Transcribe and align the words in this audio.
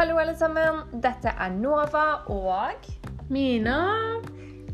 Hallo, 0.00 0.14
alle 0.16 0.32
sammen. 0.32 0.78
Dette 1.04 1.28
er 1.28 1.50
Nova 1.52 2.22
og 2.32 2.86
Mina. 3.28 3.82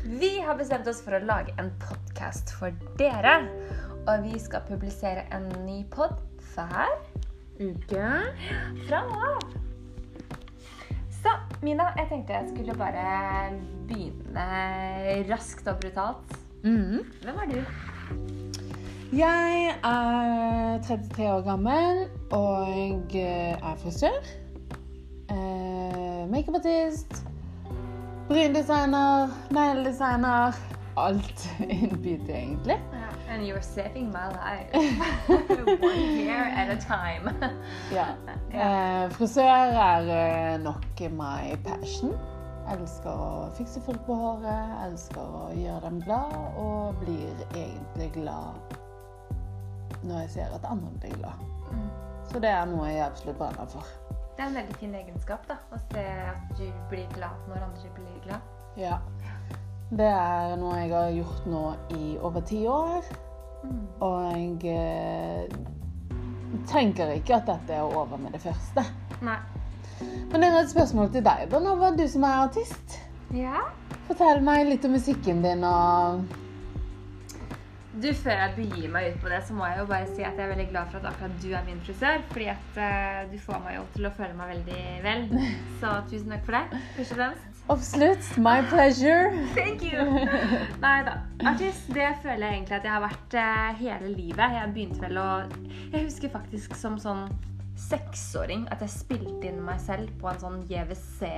Vi 0.07 0.29
har 0.39 0.55
bestemt 0.55 0.87
oss 0.87 1.01
for 1.03 1.17
å 1.17 1.19
lage 1.19 1.51
en 1.59 1.67
podkast 1.81 2.53
for 2.55 2.71
dere. 2.95 3.33
Og 4.07 4.23
vi 4.23 4.39
skal 4.39 4.63
publisere 4.69 5.25
en 5.35 5.49
ny 5.65 5.81
pod 5.91 6.15
hver 6.53 6.95
Uke. 7.59 8.05
fra 8.87 9.03
nå 9.09 9.19
av. 9.33 9.51
Så 11.19 11.35
Mina, 11.59 11.91
jeg 11.99 12.07
tenkte 12.13 12.39
jeg 12.39 12.53
skulle 12.53 12.79
bare 12.79 13.51
begynne 13.91 14.47
raskt 15.27 15.67
og 15.67 15.83
brutalt. 15.83 16.39
Mm. 16.63 17.03
Hvem 17.27 17.43
er 17.43 17.51
du? 17.51 17.61
Jeg 19.11 19.75
er 19.75 20.81
33 20.87 21.31
år 21.35 21.47
gammel 21.51 22.05
og 22.31 23.15
er 23.19 23.79
frisør. 23.83 24.46
Eh, 25.29 26.25
Makeupartist. 26.29 27.23
Bryndesigner. 28.27 29.29
Negledesigner. 29.49 30.53
Alt 30.95 31.49
in 31.59 32.01
beauty, 32.01 32.31
egentlig. 32.31 32.79
And 33.29 33.45
you're 33.45 33.61
saving 33.61 34.11
my 34.11 34.29
life. 34.29 34.73
One 35.81 36.25
hair 36.25 36.43
at 36.55 36.69
a 36.69 36.77
time. 36.77 37.35
Ja. 37.91 38.07
Eh, 38.51 39.11
frisør 39.11 39.43
er 39.43 40.07
eh, 40.53 40.63
nok 40.63 40.99
my 41.11 41.55
passion. 41.63 42.15
Jeg 42.67 42.79
Elsker 42.79 43.11
å 43.11 43.51
fikse 43.55 43.79
folk 43.85 43.99
på 44.07 44.15
håret, 44.15 44.47
jeg 44.47 44.89
elsker 44.89 45.21
å 45.21 45.43
gjøre 45.55 45.81
dem 45.85 46.01
glad, 46.03 46.33
og 46.59 46.97
blir 46.99 47.45
egentlig 47.55 48.09
glad 48.17 48.75
når 50.03 50.19
jeg 50.25 50.29
ser 50.29 50.55
at 50.55 50.67
andre 50.67 50.91
blir 50.99 51.15
glad. 51.15 51.45
Mm. 51.71 51.87
Så 52.27 52.39
det 52.43 52.51
er 52.51 52.65
noe 52.67 52.89
jeg 52.91 53.05
absolutt 53.05 53.39
brenner 53.39 53.71
for. 53.71 53.87
Det 54.37 54.43
er 54.43 54.51
en 54.51 54.57
veldig 54.59 54.75
fin 54.77 54.91
egenskap 54.93 55.47
da, 55.49 55.55
å 55.73 55.77
se 55.89 56.01
at 56.29 56.51
du 56.59 56.67
blir 56.91 57.07
glad 57.15 57.47
når 57.49 57.63
andre 57.65 57.93
blir 57.95 58.19
glad. 58.21 58.51
Ja. 58.77 58.99
Det 59.89 60.05
er 60.05 60.53
noe 60.61 60.75
jeg 60.77 60.91
har 60.93 61.09
gjort 61.15 61.47
nå 61.49 61.61
i 61.97 62.11
over 62.21 62.43
ti 62.45 62.59
år. 62.69 63.07
Og 64.05 64.17
jeg 64.29 64.75
eh, 64.77 65.57
tenker 66.69 67.15
ikke 67.15 67.39
at 67.39 67.49
dette 67.49 67.79
er 67.79 67.97
over 67.97 68.21
med 68.21 68.37
det 68.37 68.43
første. 68.45 68.85
Nei. 69.25 69.39
Men 70.29 70.45
jeg 70.45 70.53
har 70.53 70.61
et 70.61 70.75
spørsmål 70.75 71.09
til 71.15 71.25
deg. 71.25 71.47
da, 71.49 71.63
Nava, 71.63 71.89
du 71.97 72.05
som 72.05 72.29
er 72.29 72.43
artist. 72.43 72.99
Ja? 73.33 73.65
Fortell 74.05 74.45
meg 74.45 74.67
litt 74.69 74.85
om 74.85 74.93
musikken 74.93 75.41
din 75.41 75.65
og 75.65 76.29
Du, 77.97 78.11
Før 78.13 78.35
jeg 78.37 78.53
begir 78.57 78.89
meg 78.93 79.07
ut 79.09 79.21
på 79.23 79.29
det, 79.31 79.39
så 79.47 79.55
må 79.57 79.65
jeg 79.65 79.79
jo 79.79 79.85
bare 79.89 80.05
si 80.11 80.21
at 80.21 80.37
jeg 80.37 80.45
er 80.45 80.51
veldig 80.51 80.67
glad 80.69 80.91
for 80.91 80.99
at 80.99 81.07
akkurat 81.09 81.37
du 81.41 81.47
er 81.49 81.63
min 81.65 81.79
frisør. 81.85 82.21
Fordi 82.29 82.49
at 82.53 82.77
uh, 82.77 83.21
du 83.31 83.37
får 83.41 83.63
meg 83.63 83.77
jo 83.77 83.85
til 83.95 84.09
å 84.09 84.11
føle 84.19 84.37
meg 84.37 84.51
veldig 84.53 84.81
vel. 85.05 85.23
Så 85.81 85.93
tusen 86.11 86.35
takk 86.35 86.45
for 86.45 86.57
det. 86.59 86.81
først 86.97 87.15
og 87.15 87.21
fremst. 87.21 87.63
Absolutt. 87.73 88.29
My 88.37 88.61
pleasure. 88.69 89.33
Thank 89.57 89.81
you! 89.87 90.05
Nei 90.83 90.97
da. 91.07 91.17
Artist, 91.49 91.89
det 91.95 92.11
føler 92.21 92.45
jeg 92.45 92.59
egentlig 92.59 92.77
at 92.77 92.85
jeg 92.87 92.93
har 92.93 93.05
vært 93.07 93.37
uh, 93.41 93.81
hele 93.81 94.13
livet. 94.13 94.57
Jeg 94.59 94.73
begynte 94.75 95.03
vel 95.07 95.21
å 95.21 95.29
Jeg 95.93 96.03
husker 96.05 96.33
faktisk 96.37 96.77
som 96.77 97.01
sånn 97.01 97.25
seksåring 97.77 98.67
at 98.73 98.81
jeg 98.85 98.93
spilte 98.93 99.49
inn 99.49 99.59
meg 99.65 99.81
selv 99.81 100.13
på 100.21 100.29
en 100.31 100.39
sånn 100.41 100.61
JVC 100.69 101.33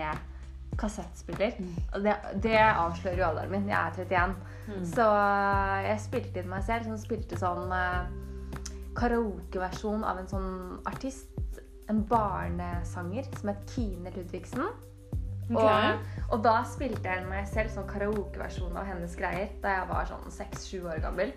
kassettspiller. 0.78 1.58
Og 1.94 2.04
det, 2.06 2.16
det 2.44 2.58
avslører 2.60 3.22
jo 3.22 3.28
alderen 3.30 3.54
min. 3.56 3.70
Jeg 3.72 3.80
er 3.80 4.02
31. 4.06 4.36
Så 4.94 5.06
eh, 5.06 5.78
jeg 5.88 6.04
spilte 6.06 6.42
inn 6.42 6.52
meg 6.52 6.66
selv 6.68 6.90
som 6.90 7.00
spilte 7.02 7.40
sånn 7.40 7.74
eh, 7.74 8.12
karaokeversjon 9.00 10.06
av 10.06 10.22
en 10.22 10.30
sånn 10.30 10.52
artist. 10.90 11.34
En 11.90 12.04
barnesanger 12.06 13.26
som 13.40 13.50
het 13.54 13.74
Kine 13.74 14.14
Ludvigsen. 14.14 14.68
Og, 15.50 16.04
og 16.30 16.44
da 16.46 16.60
spilte 16.70 17.10
jeg 17.10 17.26
meg 17.26 17.48
selv 17.50 17.74
sånn 17.74 17.88
karaokeversjon 17.90 18.76
av 18.78 18.86
hennes 18.86 19.16
greier 19.18 19.50
da 19.64 19.80
jeg 19.80 19.88
var 19.90 20.10
sånn 20.12 20.36
seks-sju 20.36 20.84
år 20.86 21.02
gammel. 21.08 21.34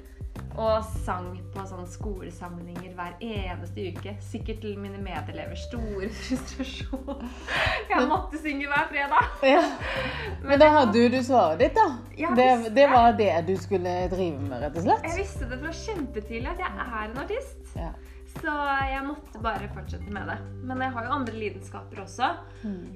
Og 0.53 0.84
sang 1.04 1.31
på 1.54 1.62
sånne 1.65 1.87
skolesamlinger 1.88 2.93
hver 2.97 3.15
eneste 3.25 3.87
uke. 3.93 4.12
Sikkert 4.25 4.60
til 4.65 4.76
mine 4.81 5.00
medelevers 5.00 5.65
store 5.69 6.10
frustrasjon. 6.19 7.25
Jeg 7.88 8.09
måtte 8.10 8.41
synge 8.43 8.69
hver 8.69 8.87
fredag. 8.93 9.32
Ja. 9.48 9.65
Men 10.44 10.60
da 10.60 10.69
hadde 10.76 11.09
du 11.15 11.19
svaret 11.25 11.65
ditt, 11.65 11.78
da. 11.78 11.88
Det, 12.37 12.48
det 12.76 12.87
var 12.93 13.16
det 13.16 13.32
du 13.48 13.54
skulle 13.60 13.97
drive 14.12 14.44
med, 14.44 14.60
rett 14.66 14.76
og 14.76 14.87
slett? 14.87 15.09
Jeg 15.09 15.22
visste 15.22 15.48
det 15.48 15.60
fra 15.65 15.76
kjempetidlig 15.82 16.53
at 16.53 16.64
jeg 16.66 16.88
er 16.88 17.04
en 17.09 17.22
artist. 17.25 17.76
Ja. 17.81 17.93
Så 18.32 18.53
jeg 18.88 19.03
måtte 19.04 19.41
bare 19.44 19.69
fortsette 19.75 20.12
med 20.12 20.28
det. 20.31 20.38
Men 20.64 20.81
jeg 20.84 20.94
har 20.94 21.04
jo 21.06 21.16
andre 21.19 21.34
lidenskaper 21.37 22.04
også. 22.04 22.31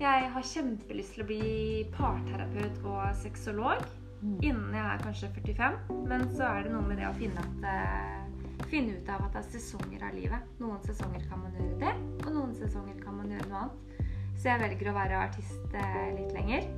Jeg 0.00 0.30
har 0.32 0.50
kjempelyst 0.52 1.16
til 1.16 1.24
å 1.24 1.28
bli 1.28 1.50
parterapeut 1.96 2.80
og 2.84 3.02
sexolog 3.20 3.84
innen 4.22 4.74
jeg 4.74 4.84
er 4.84 5.02
kanskje 5.02 5.30
45. 5.34 5.78
Men 6.08 6.26
så 6.34 6.48
er 6.48 6.66
det 6.66 6.72
noe 6.74 6.86
med 6.86 7.00
det 7.00 7.08
å 7.08 7.14
finne, 7.16 7.42
at, 7.42 7.66
eh, 7.70 8.64
finne 8.70 8.96
ut 8.96 9.10
av 9.12 9.26
at 9.26 9.36
det 9.36 9.42
er 9.42 9.50
sesonger 9.58 10.06
av 10.08 10.16
livet. 10.16 10.50
Noen 10.62 10.82
sesonger 10.86 11.28
kan 11.28 11.42
man 11.44 11.54
gjøre 11.58 11.78
det, 11.84 11.94
og 12.26 12.32
noen 12.32 12.54
sesonger 12.56 12.98
kan 13.02 13.16
man 13.20 13.30
gjøre 13.30 13.48
noe 13.50 13.62
annet. 13.66 14.02
Så 14.36 14.50
jeg 14.50 14.60
velger 14.60 14.90
å 14.90 14.96
være 14.96 15.22
artist 15.26 15.74
eh, 15.74 16.10
litt 16.18 16.32
lenger. 16.36 16.68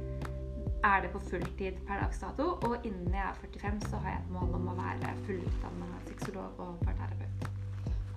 Er 0.87 1.03
det 1.03 1.11
på 1.11 1.19
fulltid 1.19 1.81
per 1.89 2.05
dags 2.05 2.21
dato. 2.23 2.53
Og 2.69 2.87
innen 2.87 3.15
jeg 3.15 3.25
er 3.25 3.41
45, 3.43 3.81
så 3.91 3.99
har 4.05 4.15
jeg 4.15 4.23
et 4.23 4.31
mål 4.37 4.55
om 4.61 4.71
å 4.71 4.77
være 4.79 5.17
fullutdanna 5.27 5.91
sexolog 6.07 6.63
og 6.63 6.79
parterapeut. 6.87 7.49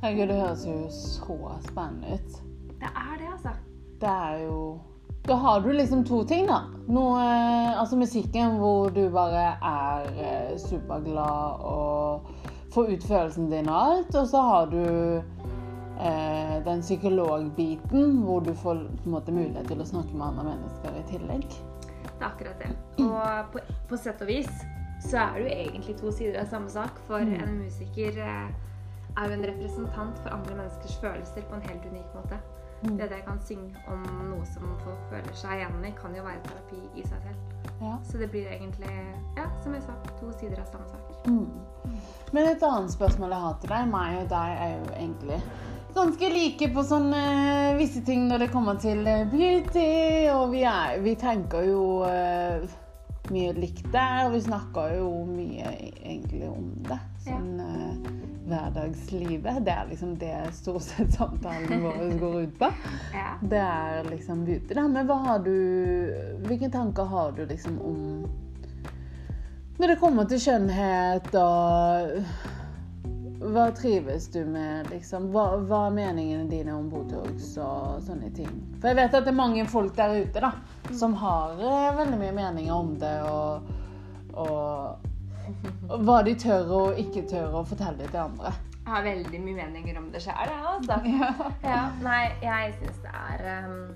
Herregud, 0.01 0.27
det 0.29 0.37
høres 0.37 0.65
jo 0.65 0.77
så 0.93 1.57
spennende 1.67 2.15
ut. 2.17 2.39
Det 2.81 2.89
er 2.89 3.17
det, 3.17 3.27
altså. 3.33 3.53
Det 4.01 4.09
er 4.09 4.37
jo 4.45 4.61
Da 5.27 5.33
har 5.33 5.61
du 5.61 5.73
liksom 5.73 6.05
to 6.05 6.23
ting, 6.25 6.47
da. 6.47 6.63
Noe, 6.89 7.21
altså 7.77 7.97
musikken 7.99 8.57
hvor 8.57 8.89
du 8.89 9.03
bare 9.13 9.51
er 9.61 10.07
eh, 10.17 10.55
superglad 10.59 11.61
og 11.61 12.31
får 12.73 12.89
ut 12.95 13.05
følelsen 13.05 13.51
din 13.51 13.69
og 13.69 13.77
alt. 13.77 14.15
Og 14.15 14.27
så 14.27 14.41
har 14.41 14.71
du 14.71 14.81
eh, 16.01 16.55
den 16.65 16.81
psykologbiten 16.81 18.17
hvor 18.25 18.41
du 18.41 18.53
får 18.63 18.81
måte 19.05 19.35
mulighet 19.35 19.69
til 19.69 19.83
å 19.83 19.89
snakke 19.91 20.15
med 20.15 20.31
andre 20.31 20.47
mennesker 20.49 20.97
i 20.97 21.05
tillegg. 21.13 21.45
Det 22.01 22.17
er 22.17 22.27
akkurat 22.31 22.65
det. 22.65 22.73
Og 23.05 23.53
på, 23.53 23.61
på 23.89 24.01
sett 24.01 24.25
og 24.25 24.29
vis 24.29 24.49
så 25.05 25.21
er 25.21 25.37
det 25.37 25.45
jo 25.45 25.53
egentlig 25.53 25.95
to 26.01 26.11
sider 26.13 26.41
av 26.41 26.49
samme 26.49 26.69
sak. 26.69 26.97
For 27.05 27.21
en 27.21 27.59
musiker 27.61 28.17
eh, 28.17 28.49
er 29.17 29.29
jo 29.29 29.37
en 29.37 29.45
representant 29.53 30.17
for 30.25 30.33
andre 30.33 30.57
menneskers 30.63 30.97
følelser 31.01 31.45
på 31.45 31.57
en 31.61 31.69
helt 31.69 31.85
unik 31.93 32.17
måte. 32.17 32.41
Det 32.81 33.05
at 33.05 33.11
jeg 33.13 33.23
kan 33.27 33.41
synge 33.45 33.83
om 33.93 34.05
noe 34.31 34.45
som 34.49 34.69
folk 34.81 35.01
føler 35.11 35.35
seg 35.37 35.59
igjen 35.59 35.83
i, 35.85 35.91
kan 35.97 36.15
jo 36.17 36.23
være 36.25 36.41
terapi 36.47 36.79
i 36.97 37.03
seg 37.05 37.27
selv. 37.27 37.49
Ja. 37.81 37.97
Så 38.05 38.17
det 38.17 38.31
blir 38.33 38.47
egentlig, 38.49 38.93
ja, 39.37 39.45
som 39.61 39.75
jeg 39.77 39.83
sa, 39.85 39.97
to 40.17 40.31
sider 40.39 40.61
av 40.61 40.71
samme 40.71 40.87
sak. 40.89 41.27
Mm. 41.27 41.99
Men 42.33 42.47
et 42.49 42.63
annet 42.65 42.93
spørsmål 42.93 43.35
jeg 43.35 43.45
har 43.45 43.59
til 43.61 43.73
deg, 43.75 43.91
meg 43.91 44.17
og 44.23 44.31
deg, 44.33 44.55
er 44.65 44.73
jo 44.79 44.89
egentlig 44.95 45.41
ganske 45.95 46.29
like 46.31 46.69
på 46.71 46.83
sånne 46.87 47.21
eh, 47.21 47.73
visse 47.79 48.01
ting 48.07 48.23
når 48.29 48.45
det 48.45 48.51
kommer 48.53 48.79
til 48.81 49.03
eh, 49.07 49.25
beauty. 49.31 49.87
Og 50.33 50.53
vi, 50.53 50.63
er, 50.67 50.97
vi 51.03 51.15
tenker 51.19 51.67
jo 51.67 51.83
uh, 52.05 52.79
mye 53.31 53.53
likt 53.57 53.87
der. 53.93 54.25
og 54.27 54.35
Vi 54.37 54.43
snakker 54.47 54.97
jo 54.97 55.09
mye 55.29 55.75
egentlig 56.01 56.47
om 56.49 56.71
det. 56.87 56.99
Sånn 57.27 57.51
eh, 57.61 58.11
hverdagslivet. 58.51 59.65
Det 59.65 59.71
er 59.73 59.89
liksom 59.89 60.15
det 60.19 60.35
stort 60.53 60.83
sett 60.85 61.13
samtalen 61.13 61.83
vår 61.83 62.19
går 62.19 62.41
ut 62.41 62.59
på. 62.59 62.71
Ja. 63.13 63.33
Det 63.41 63.57
er 63.57 64.03
liksom 64.09 64.45
beauty. 64.45 64.73
Da. 64.73 64.87
Men 64.87 65.07
hva 65.07 65.17
har 65.25 65.39
du 65.43 65.55
Hvilke 66.45 66.69
tanker 66.71 67.03
har 67.03 67.31
du 67.35 67.45
liksom 67.45 67.81
om 67.81 67.99
Når 69.77 69.87
det 69.87 69.97
kommer 69.99 70.27
til 70.29 70.39
skjønnhet 70.41 71.27
og 71.35 72.23
Hva 73.51 73.67
trives 73.75 74.27
du 74.31 74.43
med, 74.45 74.89
liksom? 74.93 75.31
Hva, 75.33 75.57
hva 75.67 75.85
er 75.89 75.95
meningene 75.97 76.49
dine 76.51 76.75
om 76.77 76.89
Botox 76.91 77.55
og 77.57 78.03
sånne 78.05 78.29
ting? 78.37 78.51
For 78.79 78.91
jeg 78.91 78.99
vet 79.01 79.15
at 79.17 79.25
det 79.25 79.33
er 79.33 79.39
mange 79.39 79.65
folk 79.69 79.95
der 79.97 80.13
ute 80.21 80.43
da, 80.43 80.51
som 80.93 81.15
har 81.17 81.57
eh, 81.57 81.87
veldig 81.97 82.19
mye 82.21 82.35
meninger 82.37 82.75
om 82.75 82.91
det, 83.01 83.15
og, 83.25 83.71
og, 84.37 85.01
og 85.01 85.10
hva 86.05 86.21
de 86.25 86.35
tør 86.39 86.71
og 86.77 86.99
ikke 86.99 87.25
tør 87.29 87.59
å 87.59 87.63
fortelle 87.67 88.07
til 88.07 88.21
andre. 88.23 88.53
Jeg 88.81 88.89
har 88.95 89.03
veldig 89.05 89.39
mye 89.43 89.57
meninger 89.59 89.99
om 89.99 90.07
det 90.11 90.23
sjøl, 90.23 90.49
jeg, 90.49 90.63
altså. 90.71 90.97
Ja, 91.71 91.83
nei, 92.01 92.23
jeg 92.41 92.73
syns 92.79 92.97
det 93.03 93.11
er 93.13 93.43
um, 93.67 93.91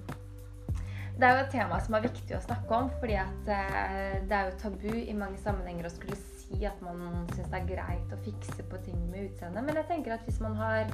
Det 1.17 1.25
er 1.25 1.33
jo 1.33 1.41
et 1.41 1.51
tema 1.55 1.79
som 1.81 1.97
er 1.97 2.05
viktig 2.05 2.37
å 2.37 2.43
snakke 2.43 2.77
om, 2.77 2.91
fordi 3.01 3.17
at 3.17 3.49
uh, 3.49 4.13
det 4.29 4.37
er 4.37 4.51
jo 4.51 4.59
tabu 4.61 4.91
i 4.93 5.17
mange 5.17 5.41
sammenhenger 5.41 5.89
å 5.89 5.93
skulle 5.95 6.19
si 6.19 6.61
at 6.69 6.79
man 6.85 7.25
syns 7.33 7.49
det 7.49 7.59
er 7.63 7.69
greit 7.71 8.13
å 8.13 8.21
fikse 8.27 8.67
på 8.69 8.81
ting 8.85 8.99
med 9.09 9.31
utseendet. 9.31 9.65
Men 9.65 9.81
jeg 9.81 9.89
tenker 9.89 10.15
at 10.15 10.25
hvis 10.27 10.41
man 10.43 10.57
har 10.61 10.93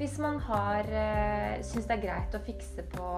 Hvis 0.00 0.16
man 0.18 0.38
har 0.40 0.86
uh, 0.88 1.62
syns 1.62 1.86
det 1.86 1.98
er 1.98 2.06
greit 2.08 2.34
å 2.34 2.42
fikse 2.44 2.86
på 2.96 3.10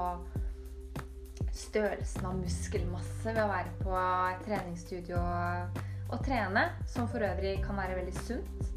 størrelsen 1.52 2.26
av 2.26 2.37
muskelmasse 2.40 3.32
ved 3.32 3.43
å 3.43 3.50
være 3.50 3.73
på 3.81 4.02
treningsstudio 4.46 5.19
og, 5.20 5.82
og 6.12 6.23
trene, 6.26 6.67
som 6.87 7.09
for 7.09 7.25
øvrig 7.25 7.56
kan 7.64 7.76
være 7.81 7.97
veldig 8.03 8.14
sunt, 8.26 8.69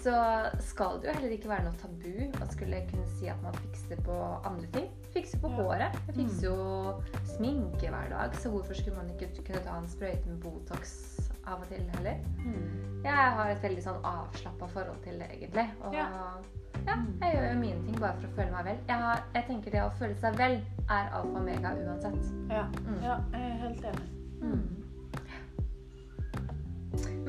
så 0.00 0.12
skal 0.62 1.00
det 1.02 1.08
jo 1.10 1.14
heller 1.16 1.32
ikke 1.34 1.48
være 1.50 1.64
noe 1.66 1.78
tabu 1.80 2.44
å 2.44 2.46
skulle 2.52 2.78
kunne 2.90 3.08
si 3.18 3.26
at 3.28 3.40
man 3.42 3.56
fikser 3.58 3.98
på 4.06 4.18
andre 4.46 4.68
ting. 4.76 4.86
Fikser 5.10 5.40
på 5.42 5.50
Ja. 5.50 5.56
håret. 5.56 5.96
Jeg 6.06 6.14
fikser 6.14 6.46
jo 6.46 7.02
sminke 7.26 7.90
hver 7.90 8.08
dag, 8.12 8.34
så 8.38 8.50
hvorfor 8.52 8.74
skulle 8.78 8.96
man 8.96 9.10
ikke 9.10 9.42
kunne 9.44 9.64
ta 9.64 9.76
en 9.80 9.88
sprøyte 9.90 10.26
med 10.30 10.38
Botox 10.44 10.92
av 11.46 11.60
og 11.60 11.68
til 11.68 11.82
heller? 11.96 12.20
Mm. 12.38 13.02
Jeg 13.02 13.12
har 13.12 13.50
et 13.50 13.62
veldig 13.62 13.82
sånn 13.82 14.00
avslappa 14.04 14.68
forhold 14.70 15.02
til 15.02 15.18
det, 15.18 15.26
egentlig. 15.34 15.66
Og 15.82 15.94
Ja. 15.94 16.06
ja, 16.86 16.96
jeg 17.22 17.34
gjør 17.34 17.52
jo 17.52 17.58
mine 17.58 17.84
ting 17.84 17.98
bare 18.00 18.14
for 18.20 18.28
å 18.28 18.34
føle 18.36 18.50
meg 18.52 18.64
vel. 18.64 18.78
Jeg, 18.88 18.96
har, 18.96 19.24
jeg 19.34 19.44
tenker 19.48 19.70
det 19.72 19.82
å 19.82 19.90
føle 19.98 20.14
seg 20.20 20.36
vel 20.38 20.60
er 20.88 21.10
alfa 21.10 21.36
og 21.38 21.44
mega 21.44 21.74
uansett. 21.74 22.30
Ja. 22.48 22.62
Mm. 22.86 23.02
ja, 23.02 23.18
jeg 23.32 23.42
er 23.42 23.58
helt 23.66 23.84
enig. 23.84 24.08
Mm. 24.40 24.79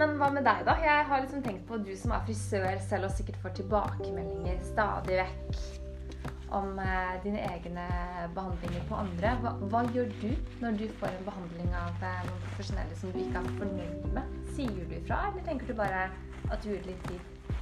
Men 0.02 0.16
hva 0.18 0.32
med 0.34 0.42
deg, 0.48 0.64
da? 0.66 0.74
Jeg 0.82 1.06
har 1.06 1.20
liksom 1.22 1.44
tenkt 1.46 1.68
på 1.70 1.78
du 1.78 1.92
som 1.94 2.16
er 2.16 2.24
frisør 2.26 2.80
selv 2.82 3.06
og 3.06 3.12
sikkert 3.14 3.36
får 3.44 3.52
tilbakemeldinger 3.60 4.58
stadig 4.66 5.20
vekk 5.20 5.60
om 6.58 6.80
eh, 6.82 7.12
dine 7.22 7.44
egne 7.46 7.84
behandlinger 8.34 8.88
på 8.90 8.98
andre. 8.98 9.36
Hva, 9.44 9.52
hva 9.70 9.84
gjør 9.94 10.10
du 10.24 10.32
når 10.64 10.80
du 10.80 10.88
får 10.98 11.14
en 11.14 11.28
behandling 11.28 11.70
av 11.78 12.02
eh, 12.02 12.24
noen 12.26 12.42
profesjonelle 12.48 12.98
som 12.98 13.14
du 13.14 13.22
ikke 13.22 13.44
er 13.44 13.54
fornøyd 13.60 14.08
med? 14.18 14.34
Sier 14.56 14.74
du 14.90 14.96
ifra, 14.98 15.22
eller 15.30 15.46
tenker 15.46 15.70
du 15.70 15.78
bare 15.78 16.08
at 16.50 16.66
du 16.66 16.72
gir 16.72 16.82
det 16.82 16.96
litt 16.96 17.06
tid? 17.12 17.54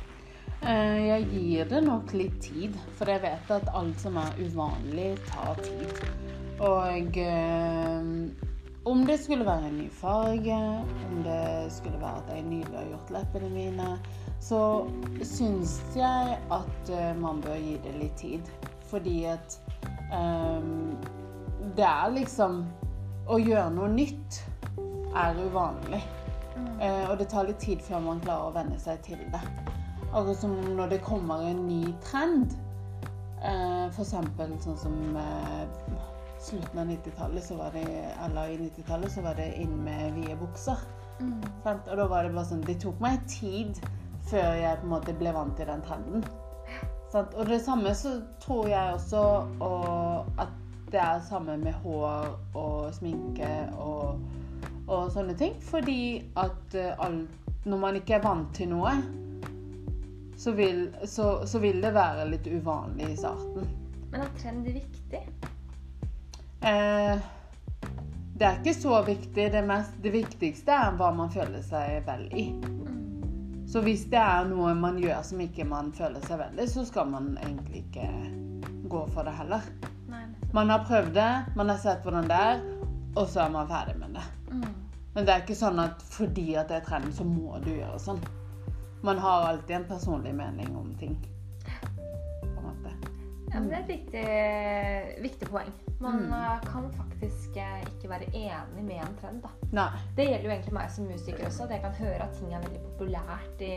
Eh, 0.63 0.99
Jeg 1.09 1.27
gir 1.33 1.69
det 1.75 1.83
nok 1.85 2.15
litt 2.15 2.39
tid, 2.47 2.79
for 2.95 3.11
jeg 3.11 3.25
vet 3.27 3.51
at 3.59 3.73
alt 3.75 3.99
som 3.99 4.15
er 4.23 4.39
uvanlig, 4.39 5.11
tar 5.27 5.59
tid. 5.59 6.07
Og 6.63 7.19
eh, 7.19 8.47
om 8.85 9.05
det 9.05 9.19
skulle 9.19 9.45
være 9.45 9.67
en 9.67 9.77
ny 9.77 9.89
farge, 9.91 10.57
om 11.11 11.23
det 11.23 11.71
skulle 11.73 11.99
være 12.01 12.23
at 12.23 12.33
jeg 12.35 12.45
nylig 12.47 12.77
har 12.77 12.87
gjort 12.91 13.11
leppene 13.11 13.49
mine, 13.49 13.87
så 14.39 14.61
syns 15.23 15.81
jeg 15.95 16.37
at 16.51 16.91
eh, 16.95 17.15
man 17.19 17.41
bør 17.41 17.59
gi 17.59 17.75
det 17.83 17.95
litt 17.99 18.15
tid. 18.17 18.51
Fordi 18.89 19.23
at 19.29 19.59
um, 20.09 20.97
det 21.77 21.85
er 21.85 22.13
liksom 22.15 22.63
Å 23.29 23.35
gjøre 23.37 23.69
noe 23.75 23.85
nytt 23.93 24.39
er 25.13 25.37
uvanlig. 25.37 25.99
Eh, 26.81 27.03
og 27.11 27.19
det 27.19 27.27
tar 27.29 27.45
litt 27.45 27.59
tid 27.61 27.83
før 27.85 28.01
man 28.01 28.21
klarer 28.23 28.49
å 28.49 28.55
venne 28.55 28.79
seg 28.81 29.03
til 29.05 29.19
det. 29.29 29.41
Akkurat 30.09 30.39
som 30.39 30.55
når 30.73 30.95
det 30.95 31.03
kommer 31.05 31.43
en 31.45 31.61
ny 31.67 31.83
trend. 32.01 32.55
Uh, 33.39 33.85
for 33.93 34.01
eksempel 34.01 34.55
sånn 34.59 34.79
som 34.81 34.95
eh, 35.15 35.61
slutten 36.39 36.79
av 36.79 36.87
90-tallet, 36.87 37.43
så 37.43 37.57
var 37.59 37.71
det 37.75 37.85
Eller 38.25 38.47
i 38.47 38.57
90-tallet 38.57 39.11
så 39.11 39.21
var 39.21 39.35
det 39.35 39.49
inn 39.59 39.75
med 39.83 40.13
vide 40.15 40.37
bukser. 40.39 40.77
Sant? 41.63 41.87
Og 41.87 41.97
da 41.97 42.05
var 42.07 42.23
det 42.23 42.33
bare 42.35 42.47
sånn 42.47 42.63
Det 42.67 42.79
tok 42.79 43.01
meg 43.03 43.23
tid 43.27 43.79
før 44.29 44.53
jeg 44.55 44.77
på 44.79 44.85
en 44.85 44.93
måte 44.93 45.15
ble 45.17 45.33
vant 45.33 45.55
til 45.57 45.67
den 45.67 45.83
trenden. 45.83 46.25
Sant? 47.11 47.33
Og 47.33 47.49
det 47.49 47.59
samme 47.65 47.95
så 47.97 48.19
tror 48.43 48.67
jeg 48.69 48.95
også 48.95 49.23
og 49.65 50.39
at 50.39 50.51
det 50.91 50.99
er 51.01 51.21
samme 51.25 51.57
med 51.57 51.73
hår 51.83 52.29
og 52.57 52.93
sminke 52.93 53.49
og, 53.77 54.21
og 54.87 55.11
sånne 55.13 55.35
ting. 55.37 55.57
Fordi 55.61 56.01
at 56.37 56.77
eh, 56.77 56.93
alt, 57.05 57.49
når 57.65 57.81
man 57.81 57.99
ikke 57.99 58.17
er 58.17 58.23
vant 58.25 58.53
til 58.57 58.71
noe, 58.71 58.93
så 60.39 60.53
vil, 60.57 60.87
så, 61.05 61.45
så 61.45 61.59
vil 61.59 61.81
det 61.83 61.93
være 61.93 62.29
litt 62.31 62.47
uvanlig 62.47 63.11
i 63.13 63.19
starten. 63.19 63.69
Men 64.09 64.25
er 64.25 64.35
trend 64.39 64.65
viktig? 64.65 65.23
Eh, 66.61 67.21
det 68.39 68.47
er 68.47 68.59
ikke 68.59 68.73
så 68.75 69.01
viktig. 69.03 69.51
Det, 69.51 69.61
mest, 69.67 69.95
det 70.03 70.13
viktigste 70.15 70.75
er 70.75 70.97
hva 70.99 71.11
man 71.15 71.31
føler 71.31 71.63
seg 71.65 72.03
vel 72.07 72.27
i. 72.31 72.49
Så 73.69 73.83
hvis 73.85 74.07
det 74.09 74.19
er 74.19 74.47
noe 74.49 74.73
man 74.73 74.97
gjør 74.97 75.21
som 75.27 75.41
ikke 75.43 75.67
man 75.69 75.91
føler 75.93 76.23
seg 76.25 76.39
vel 76.41 76.61
i, 76.63 76.67
så 76.67 76.85
skal 76.87 77.11
man 77.11 77.35
egentlig 77.37 77.83
ikke 77.85 78.07
gå 78.89 79.05
for 79.13 79.27
det 79.27 79.35
heller. 79.37 79.65
Man 80.53 80.69
har 80.73 80.85
prøvd 80.87 81.11
det, 81.13 81.31
man 81.55 81.69
har 81.69 81.77
sett 81.77 82.01
hvordan 82.01 82.29
det 82.31 82.37
er, 82.53 82.61
og 83.13 83.27
så 83.29 83.43
er 83.43 83.51
man 83.53 83.67
ferdig 83.69 83.99
med 83.99 84.15
det. 84.17 84.23
Mm. 84.49 84.71
Men 85.13 85.27
det 85.27 85.33
er 85.33 85.43
ikke 85.43 85.57
sånn 85.59 85.81
at 85.83 86.01
fordi 86.09 86.55
at 86.57 86.71
det 86.71 86.79
er 86.79 86.87
trend, 86.87 87.11
så 87.13 87.27
må 87.27 87.59
du 87.61 87.69
gjøre 87.75 87.99
sånn. 88.01 88.23
Man 89.05 89.21
har 89.21 89.45
alltid 89.51 89.75
en 89.77 89.85
personlig 89.91 90.33
mening 90.35 90.73
om 90.79 90.89
ting. 90.97 91.13
Ja, 93.59 93.63
men 93.65 93.69
det 93.69 93.77
er 93.77 93.83
et 93.83 93.91
viktig, 93.91 95.23
viktig 95.23 95.47
poeng. 95.51 95.71
Man 95.99 96.19
Mm. 96.23 96.33
eh, 96.33 96.61
kan 96.63 96.85
faktisk 96.95 97.57
eh, 97.59 97.81
ikke 97.91 98.09
være 98.09 98.29
enig 98.33 98.83
med 98.87 99.01
en 99.03 99.15
trend. 99.21 99.41
da. 99.43 99.49
Nei. 99.71 99.89
Det 100.15 100.25
gjelder 100.29 100.43
jo 100.47 100.53
egentlig 100.53 100.73
meg 100.73 100.91
som 100.91 101.05
musiker 101.09 101.45
også. 101.45 101.63
At 101.63 101.69
jeg 101.75 101.81
kan 101.81 101.91
høre 101.99 102.21
at 102.23 102.33
ting 102.37 102.53
er 102.53 102.61
veldig 102.63 102.79
populært 102.85 103.61
i, 103.61 103.73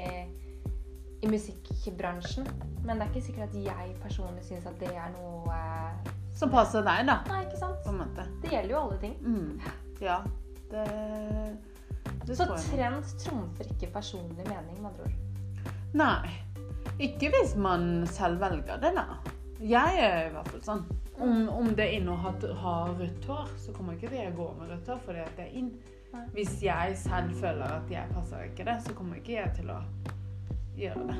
i 1.23 1.26
musikkbransjen. 1.26 2.46
Men 2.84 2.99
det 2.99 3.06
er 3.08 3.11
ikke 3.11 3.26
sikkert 3.26 3.49
at 3.49 3.55
jeg 3.64 3.96
personlig 4.02 4.44
syns 4.46 4.67
at 4.67 4.79
det 4.81 4.93
er 4.94 5.11
noe 5.19 5.50
eh, 5.50 6.12
Som 6.34 6.50
passer 6.50 6.82
deg, 6.87 7.02
da. 7.06 7.19
Nei, 7.29 7.43
ikke 7.44 7.58
sant? 7.58 7.82
Det 8.43 8.50
gjelder 8.50 8.70
jo 8.70 8.79
alle 8.84 8.99
ting. 9.02 9.17
Mm. 9.20 9.61
Ja. 10.00 10.20
Det, 10.70 10.87
det 12.26 12.37
Så 12.38 12.46
trend 12.46 13.05
trumfer 13.19 13.64
ikke 13.75 13.90
personlig 13.93 14.46
mening, 14.46 14.79
med 14.81 14.90
andre 14.93 15.02
ord. 15.11 15.19
Nei. 15.94 16.31
Ikke 17.02 17.29
hvis 17.34 17.56
man 17.56 18.06
selv 18.06 18.40
velger 18.40 18.79
det, 18.81 18.94
da. 18.96 19.05
Jeg 19.62 19.99
er 20.03 20.26
i 20.26 20.31
hvert 20.35 20.49
fall 20.50 20.62
sånn. 20.67 20.85
Om, 21.23 21.43
om 21.55 21.69
det 21.79 21.87
inne 21.94 22.14
å 22.14 22.19
ha, 22.19 22.76
rødt 22.99 23.26
hår, 23.29 23.50
så 23.62 23.75
kommer 23.76 23.94
ikke 23.94 24.11
det 24.11 24.25
å 24.31 24.37
gå 24.41 24.47
med 24.59 24.73
rødt 24.73 24.88
hår 24.91 25.03
fordi 25.05 25.26
det 25.37 25.44
er 25.44 25.59
inn. 25.61 25.69
Nei. 26.12 26.23
Hvis 26.35 26.56
jeg 26.64 26.97
selv 27.00 27.37
føler 27.41 27.76
at 27.79 27.93
jeg 27.93 28.11
passer 28.12 28.49
ikke 28.49 28.67
det, 28.69 28.75
så 28.85 28.94
kommer 28.97 29.20
ikke 29.20 29.37
jeg 29.37 29.53
til 29.61 29.70
å 29.73 29.79
gjøre 30.76 31.05
det. 31.12 31.19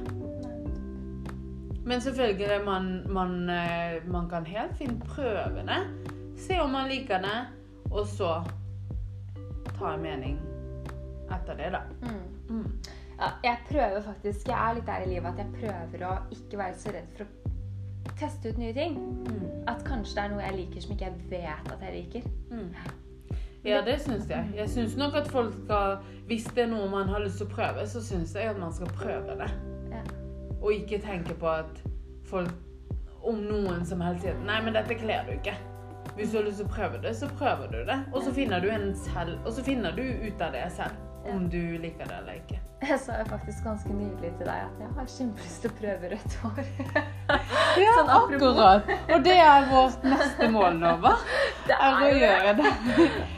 Men 1.87 2.03
selvfølgelig, 2.03 2.59
man, 2.67 2.91
man, 3.15 3.37
eh, 3.50 4.03
man 4.11 4.29
kan 4.31 4.47
helt 4.47 4.75
fint 4.79 5.05
prøve 5.06 5.62
det. 5.67 5.79
Se 6.38 6.59
om 6.62 6.75
man 6.75 6.91
liker 6.91 7.23
det, 7.23 7.38
og 7.93 8.06
så 8.11 8.35
ta 9.79 9.95
en 9.95 10.03
mening 10.03 10.37
etter 11.33 11.59
det, 11.59 11.71
da. 11.75 11.85
Mm. 12.03 12.27
Mm. 12.50 12.67
Ja, 13.19 13.31
jeg 13.45 13.59
prøver 13.71 14.03
faktisk, 14.03 14.49
jeg 14.50 14.59
er 14.59 14.77
litt 14.77 14.88
der 14.88 15.06
i 15.06 15.11
livet 15.15 15.31
at 15.31 15.43
jeg 15.45 15.55
prøver 15.61 16.06
å 16.09 16.12
ikke 16.35 16.59
være 16.59 16.79
så 16.83 16.95
redd 16.95 17.11
for 17.17 17.27
å 17.27 17.42
teste 18.19 18.52
ut 18.52 18.58
nye 18.58 18.72
ting. 18.76 18.99
Mm. 19.28 19.46
At 19.70 19.84
kanskje 19.87 20.16
det 20.16 20.25
er 20.25 20.34
noe 20.34 20.43
jeg 20.43 20.58
liker 20.58 20.84
som 20.84 20.94
ikke 20.96 21.08
jeg 21.08 21.31
vet 21.31 21.72
at 21.72 21.87
jeg 21.87 21.96
liker. 22.00 22.28
Mm. 22.50 22.69
Ja, 23.64 23.82
det 23.87 24.00
syns 24.02 24.31
jeg. 24.31 24.49
Jeg 24.56 24.70
syns 24.70 24.96
nok 24.99 25.14
at 25.14 25.28
folk 25.31 25.54
skal 25.64 25.96
Hvis 26.26 26.44
det 26.44 26.64
er 26.64 26.70
noe 26.72 26.88
man 26.90 27.08
har 27.08 27.22
lyst 27.22 27.38
til 27.38 27.46
å 27.46 27.52
prøve, 27.52 27.87
så 27.87 28.02
syns 28.02 28.34
jeg 28.34 28.50
at 28.50 28.58
man 28.58 28.75
skal 28.75 28.90
prøve 28.96 29.37
det. 29.38 29.50
Ja. 29.93 30.02
Og 30.60 30.72
ikke 30.72 30.99
tenke 31.02 31.37
på 31.38 31.50
at 31.50 31.82
folk 32.26 32.50
Om 33.23 33.44
noen 33.47 33.87
som 33.87 34.02
helst 34.02 34.26
sier 34.26 34.40
Nei, 34.42 34.59
men 34.64 34.75
dette 34.75 34.99
kler 34.99 35.23
du 35.28 35.37
ikke. 35.37 35.54
Hvis 36.16 36.32
du 36.32 36.40
har 36.40 36.49
lyst 36.49 36.59
til 36.59 36.66
å 36.66 36.75
prøve 36.75 36.99
det, 37.04 37.14
så 37.16 37.30
prøver 37.38 37.71
du 37.71 37.78
det. 37.87 38.00
Og 38.11 38.26
så 38.26 38.35
finner 38.35 38.61
du 38.61 38.68
selv 39.04 39.38
Og 39.47 39.52
så 39.54 39.62
finner 39.62 39.94
du 39.94 40.02
ut 40.02 40.42
av 40.42 40.59
det 40.59 40.66
selv. 40.75 40.99
Om 41.30 41.47
du 41.50 41.78
liker 41.78 42.09
det 42.11 42.18
eller 42.18 42.42
ikke. 42.42 42.62
Jeg 42.83 42.99
sa 42.99 43.15
jo 43.21 43.25
faktisk 43.31 43.62
ganske 43.65 43.93
nylig 43.95 44.31
til 44.39 44.47
deg 44.49 44.62
at 44.67 44.79
jeg 44.83 44.89
har 44.97 45.11
kjempelyst 45.12 45.61
til 45.62 45.71
å 45.71 45.75
prøve 45.79 46.09
rødt 46.12 46.33
hår. 46.43 46.62
Ja, 47.83 47.93
Sånn 47.97 48.11
akkurat. 48.12 48.89
Og 49.15 49.23
det 49.25 49.37
er 49.41 49.69
vårt 49.71 50.03
neste 50.05 50.49
mål 50.53 50.75
nå, 50.81 50.91
hva? 51.05 51.12
Det 51.69 51.77
Er 51.77 51.87
er 51.87 52.03
å 52.03 52.11
gjøre 52.19 52.55
det. 52.59 52.73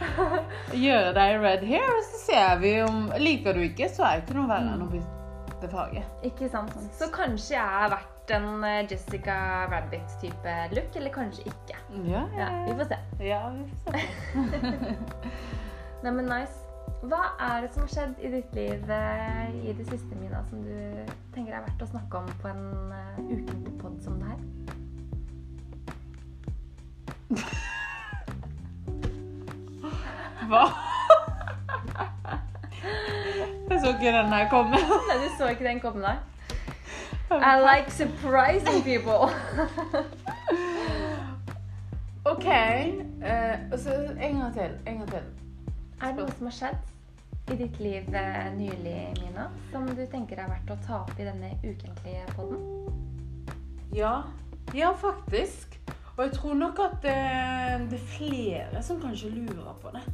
Gjøre 0.87 1.13
deg 1.19 1.37
red 1.45 1.67
hair, 1.69 1.91
og 1.93 2.01
så 2.09 2.23
ser 2.25 2.57
vi 2.65 2.73
om 2.87 3.05
Liker 3.21 3.55
du 3.55 3.61
ikke, 3.67 3.91
så 3.93 4.07
er 4.09 4.17
det 4.17 4.25
ikke 4.25 4.39
noe 4.41 4.49
verre 4.49 4.73
enn 4.75 4.87
å 4.87 4.89
bytte 4.95 5.71
farge. 5.73 6.03
Ikke 6.27 6.49
sant? 6.51 6.73
Så 6.99 7.11
kanskje 7.15 7.55
jeg 7.59 7.69
har 7.77 7.93
vært 7.93 8.35
en 8.39 8.49
eh, 8.65 8.81
Jessica 8.89 9.37
Rabbit-type 9.69 10.57
look, 10.73 10.97
eller 10.97 11.13
kanskje 11.15 11.45
ikke. 11.53 11.79
Ja, 12.09 12.25
Ja, 12.41 12.49
vi 12.65 12.79
får 12.81 12.91
se. 12.95 13.01
Ja, 13.29 13.43
vi 13.53 13.69
får 13.85 14.01
se. 14.01 14.97
Nei, 16.05 16.11
men 16.11 16.25
nice. 16.33 16.64
Hva 17.05 17.25
er 17.37 17.61
det 17.61 17.69
som 17.75 17.83
har 17.83 17.91
skjedd 17.93 18.21
i 18.25 18.29
ditt 18.33 18.55
liv 18.57 18.91
eh, 18.91 19.49
i 19.69 19.73
det 19.77 19.85
siste, 19.91 20.17
Mina, 20.17 20.39
som 20.49 20.63
du 20.65 20.77
tenker 21.35 21.53
er 21.53 21.61
verdt 21.67 21.83
å 21.85 21.89
snakke 21.91 22.17
om 22.23 22.29
på 22.41 22.49
en 22.49 22.63
uh, 22.95 23.19
ukentlig 23.29 23.75
pod 23.77 23.99
som 24.01 24.17
det 24.23 24.29
her? 24.31 24.41
Hva? 30.49 30.65
Jeg 33.69 33.81
så 33.83 33.93
ikke 33.93 34.15
den 34.17 34.33
her 34.33 34.49
komme. 34.49 34.81
Nei, 35.11 35.19
du 35.21 35.29
så 35.37 35.53
ikke 35.53 35.69
den 35.69 35.85
komme 35.85 36.01
nei? 36.05 36.17
I 37.35 37.53
like 37.61 37.93
surprising 37.93 38.81
people. 38.87 39.29
OK. 42.33 42.49
Uh, 42.49 43.77
så 43.77 43.91
en 44.17 44.41
gang 44.41 44.53
til. 44.57 44.73
En 44.89 45.05
gang 45.05 45.09
til. 45.13 45.25
er 46.01 46.13
det 46.13 46.17
noe 46.25 46.33
som 46.41 46.49
har 46.49 46.59
skjedd 46.63 46.94
i 47.53 47.57
ditt 47.57 47.81
liv 47.81 48.15
eh, 48.15 48.53
nylig, 48.57 49.15
Mina, 49.21 49.51
som 49.73 49.87
du 49.87 50.07
tenker 50.09 50.41
er 50.41 50.49
verdt 50.49 50.71
å 50.73 50.77
ta 50.87 51.01
opp 51.03 51.19
i 51.21 51.27
denne 51.27 51.51
ukentlige 51.65 52.25
podden? 52.37 52.61
Ja. 53.93 54.23
Ja, 54.75 54.93
faktisk. 54.97 55.77
Og 56.17 56.25
jeg 56.25 56.33
tror 56.33 56.55
nok 56.55 56.79
at 56.81 56.97
det, 57.03 57.17
det 57.91 57.99
er 57.99 58.07
flere 58.17 58.83
som 58.83 59.01
kanskje 59.03 59.29
lurer 59.35 59.75
på 59.83 59.93
det. 59.93 60.05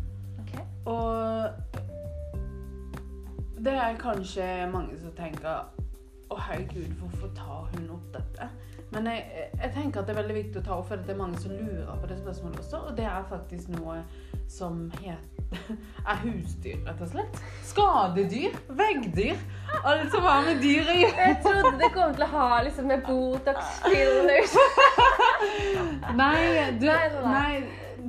Okay. 0.43 0.65
Og 0.91 1.53
det 3.61 3.77
er 3.77 4.01
kanskje 4.01 4.67
mange 4.73 4.99
som 4.99 5.13
tenker 5.15 5.69
Å, 6.31 6.37
herregud, 6.47 6.93
hvorfor 7.01 7.31
tar 7.35 7.71
hun 7.73 7.89
opp 7.91 8.07
dette? 8.15 8.47
Men 8.91 9.07
jeg, 9.11 9.49
jeg 9.59 9.73
tenker 9.75 10.01
at 10.01 10.07
det 10.07 10.15
er 10.15 10.21
veldig 10.21 10.37
viktig 10.37 10.61
å 10.61 10.67
ta 10.67 10.77
opp, 10.79 10.87
for 10.87 11.03
det 11.03 11.15
er 11.15 11.19
mange 11.19 11.39
som 11.43 11.55
lurer 11.55 11.91
på 11.91 12.11
det 12.11 12.19
spørsmålet 12.21 12.63
også. 12.63 12.79
Og 12.87 12.97
det 12.99 13.07
er 13.11 13.27
faktisk 13.31 13.73
noe 13.75 13.97
som 14.51 14.85
heter 15.03 15.40
er 16.11 16.21
husdyr, 16.23 16.79
rett 16.87 17.03
og 17.03 17.11
slett. 17.11 17.41
Skadedyr. 17.71 18.57
Veggdyr. 18.79 19.41
Alt 19.83 20.11
som 20.13 20.27
har 20.27 20.47
med 20.47 20.63
dyr 20.63 20.89
å 20.89 20.97
gjøre. 21.01 21.27
Jeg 21.27 21.39
trodde 21.45 21.77
det 21.81 21.91
kom 21.95 22.15
til 22.17 22.27
å 22.27 22.31
ha 22.35 22.49
liksom 22.67 22.91
med 22.91 23.05
Botox 23.07 23.83
fillers. 23.87 24.57
Nei, 26.21 26.41
du, 26.81 26.89
Nei, 27.25 27.63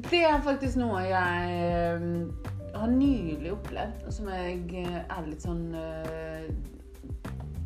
det 0.09 0.23
er 0.27 0.41
faktisk 0.45 0.79
noe 0.81 1.03
jeg 1.05 1.61
eh, 1.67 2.51
har 2.75 2.91
nylig 2.91 3.53
opplevd, 3.53 4.05
som 4.13 4.29
jeg 4.33 4.83
eh, 4.83 5.01
er 5.05 5.25
litt 5.29 5.47
sånn 5.47 5.65
eh, 5.77 6.51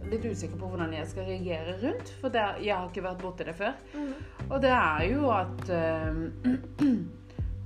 Litt 0.05 0.21
usikker 0.21 0.59
på 0.61 0.67
hvordan 0.69 0.91
jeg 0.93 1.07
skal 1.09 1.25
reagere 1.25 1.71
rundt, 1.81 2.11
for 2.21 2.29
det, 2.29 2.43
jeg 2.61 2.75
har 2.77 2.91
ikke 2.91 3.01
vært 3.07 3.23
borti 3.23 3.47
det 3.47 3.55
før. 3.57 3.71
Og 4.51 4.59
det 4.61 4.69
er 4.69 5.05
jo 5.09 5.31
at 5.33 5.71
eh, 5.73 6.19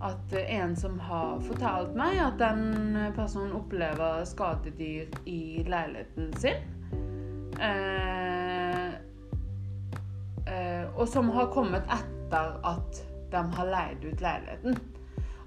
At 0.01 0.33
en 0.33 0.75
som 0.75 0.99
har 0.99 1.39
fortalt 1.43 1.95
meg 1.97 2.19
at 2.23 2.37
den 2.39 2.95
personen 3.15 3.51
opplever 3.57 4.23
skadedyr 4.25 5.09
i 5.27 5.65
leiligheten 5.67 6.29
sin. 6.39 6.61
Eh, 7.59 8.87
eh, 10.47 10.85
og 10.95 11.07
som 11.07 11.29
har 11.35 11.51
kommet 11.51 11.83
etter 11.91 12.55
at 12.63 13.01
de 13.31 13.43
har 13.57 13.71
leid 13.73 14.05
ut 14.05 14.21
leiligheten. 14.23 14.79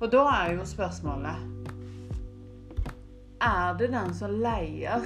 Og 0.02 0.12
da 0.12 0.26
er 0.34 0.52
jo 0.56 0.64
spørsmålet 0.66 1.36
Er 3.42 3.76
det 3.78 3.88
den 3.90 4.14
som 4.14 4.30
leier, 4.30 5.00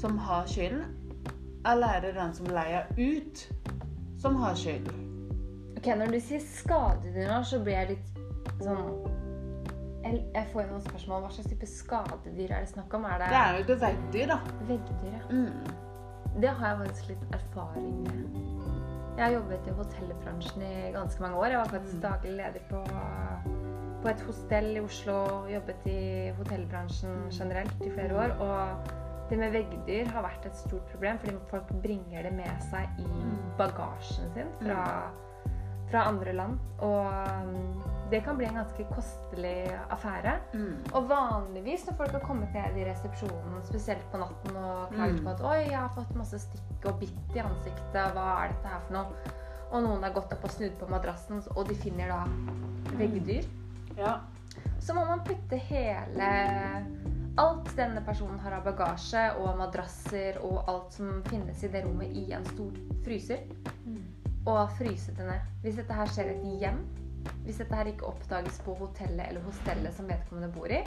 som 0.00 0.18
har 0.18 0.46
skyld? 0.46 0.84
Eller 1.66 1.86
er 1.86 2.00
det 2.00 2.14
den 2.14 2.34
som 2.34 2.46
leier 2.46 2.86
ut, 2.98 3.48
som 4.18 4.36
har 4.36 4.54
skyld? 4.54 5.11
Ok, 5.82 5.88
Når 5.98 6.12
du 6.14 6.20
sier 6.22 6.42
skadedyr 6.46 7.32
så 7.42 7.58
blir 7.58 7.74
jeg 7.74 7.88
litt 7.96 8.18
sånn 8.62 8.90
Jeg, 10.06 10.44
får 10.52 10.68
noen 10.68 10.82
spørsmål. 10.84 11.24
Hva 11.24 11.30
slags 11.34 11.48
type 11.50 11.66
skadedyr 11.66 12.52
er 12.54 12.62
det 12.62 12.68
snakk 12.70 12.92
om? 12.94 13.06
Er 13.10 13.18
det, 13.18 13.30
Det 13.32 13.40
er 13.40 13.56
jo 13.56 13.64
et 13.64 13.80
veggdyr, 13.80 14.30
da. 14.30 14.36
veggdyr? 14.68 15.16
Ja. 15.16 15.22
Mm. 15.30 15.80
Det 16.42 16.52
har 16.58 16.68
jeg 16.68 16.78
faktisk 16.84 17.08
litt 17.10 17.34
erfaring 17.34 17.96
med. 18.04 18.36
Jeg 19.16 19.24
har 19.24 19.34
jobbet 19.34 19.66
i 19.66 19.74
hotellbransjen 19.80 20.62
i 20.68 20.76
ganske 20.94 21.24
mange 21.24 21.40
år. 21.40 21.46
Jeg 21.50 21.58
var 21.58 21.72
faktisk 21.74 21.98
daglig 22.04 22.36
leder 22.38 22.68
på, 22.70 22.84
på 24.04 24.12
et 24.12 24.22
hostell 24.28 24.70
i 24.76 24.84
Oslo. 24.86 25.18
Jobbet 25.50 25.90
i 25.90 26.04
hotellbransjen 26.38 27.26
generelt 27.34 27.82
i 27.82 27.90
flere 27.90 28.22
år. 28.22 28.36
Og 28.46 28.94
det 29.32 29.40
med 29.42 29.58
veggdyr 29.58 30.14
har 30.14 30.28
vært 30.28 30.46
et 30.46 30.62
stort 30.62 30.86
problem, 30.94 31.18
fordi 31.18 31.36
folk 31.50 31.74
bringer 31.82 32.30
det 32.30 32.32
med 32.38 32.64
seg 32.70 33.02
i 33.02 33.10
bagasjen 33.58 34.30
sin 34.38 34.54
fra, 34.62 35.10
fra 35.92 36.08
andre 36.08 36.32
land. 36.32 36.58
Og 36.82 38.10
det 38.12 38.20
kan 38.24 38.36
bli 38.36 38.48
en 38.48 38.58
ganske 38.60 38.84
kostelig 38.90 39.70
affære. 39.90 40.34
Mm. 40.52 40.74
Og 40.92 41.06
vanligvis 41.08 41.86
når 41.88 41.96
folk 42.00 42.16
har 42.16 42.24
kommet 42.24 42.52
ned 42.56 42.80
i 42.80 42.84
resepsjonen, 42.90 43.62
spesielt 43.68 44.04
på 44.12 44.20
natten, 44.20 44.56
og 44.56 44.90
klaget 44.92 45.20
Mm. 45.20 45.24
på 45.24 45.30
at 45.30 45.40
'oi, 45.40 45.70
jeg 45.70 45.78
har 45.78 45.92
fått 45.94 46.14
masse 46.16 46.38
stikk 46.38 46.90
og 46.90 46.98
bitt 47.00 47.36
i 47.36 47.38
ansiktet, 47.38 48.12
hva 48.12 48.44
er 48.44 48.48
dette 48.48 48.68
her 48.68 48.80
for 48.86 48.92
noe?' 48.92 49.40
Og 49.72 49.82
noen 49.82 50.02
har 50.02 50.12
gått 50.12 50.32
opp 50.32 50.44
og 50.44 50.50
snudd 50.50 50.74
på 50.78 50.86
madrassen, 50.90 51.42
og 51.56 51.68
de 51.68 51.74
finner 51.74 52.08
da 52.08 52.26
veggdyr. 52.98 53.44
Ja. 53.96 54.18
Så 54.80 54.94
må 54.94 55.04
man 55.06 55.24
putte 55.24 55.56
hele 55.56 56.84
Alt 57.38 57.76
denne 57.76 58.02
personen 58.04 58.38
har 58.38 58.52
av 58.52 58.64
bagasje 58.64 59.36
og 59.40 59.56
madrasser 59.56 60.36
og 60.44 60.68
alt 60.68 60.92
som 60.92 61.22
finnes 61.22 61.62
i 61.64 61.68
det 61.68 61.84
rommet, 61.84 62.12
i 62.12 62.32
en 62.32 62.44
stor 62.44 62.72
fryser. 63.04 63.38
Og 64.46 64.74
fryse 64.78 65.14
det 65.14 65.26
ned. 65.28 65.50
Hvis 65.62 65.78
dette 65.78 65.94
her 65.94 66.10
skjer 66.10 66.32
i 66.32 66.36
et 66.36 66.62
hjem, 66.64 66.80
hvis 67.44 67.60
dette 67.62 67.78
her 67.78 67.90
ikke 67.90 68.08
oppdages 68.10 68.58
på 68.64 68.74
hotellet 68.78 69.28
eller 69.28 69.44
hostellet 69.46 69.94
som 69.94 70.08
vedkommende 70.10 70.50
bor 70.54 70.72
i, 70.72 70.80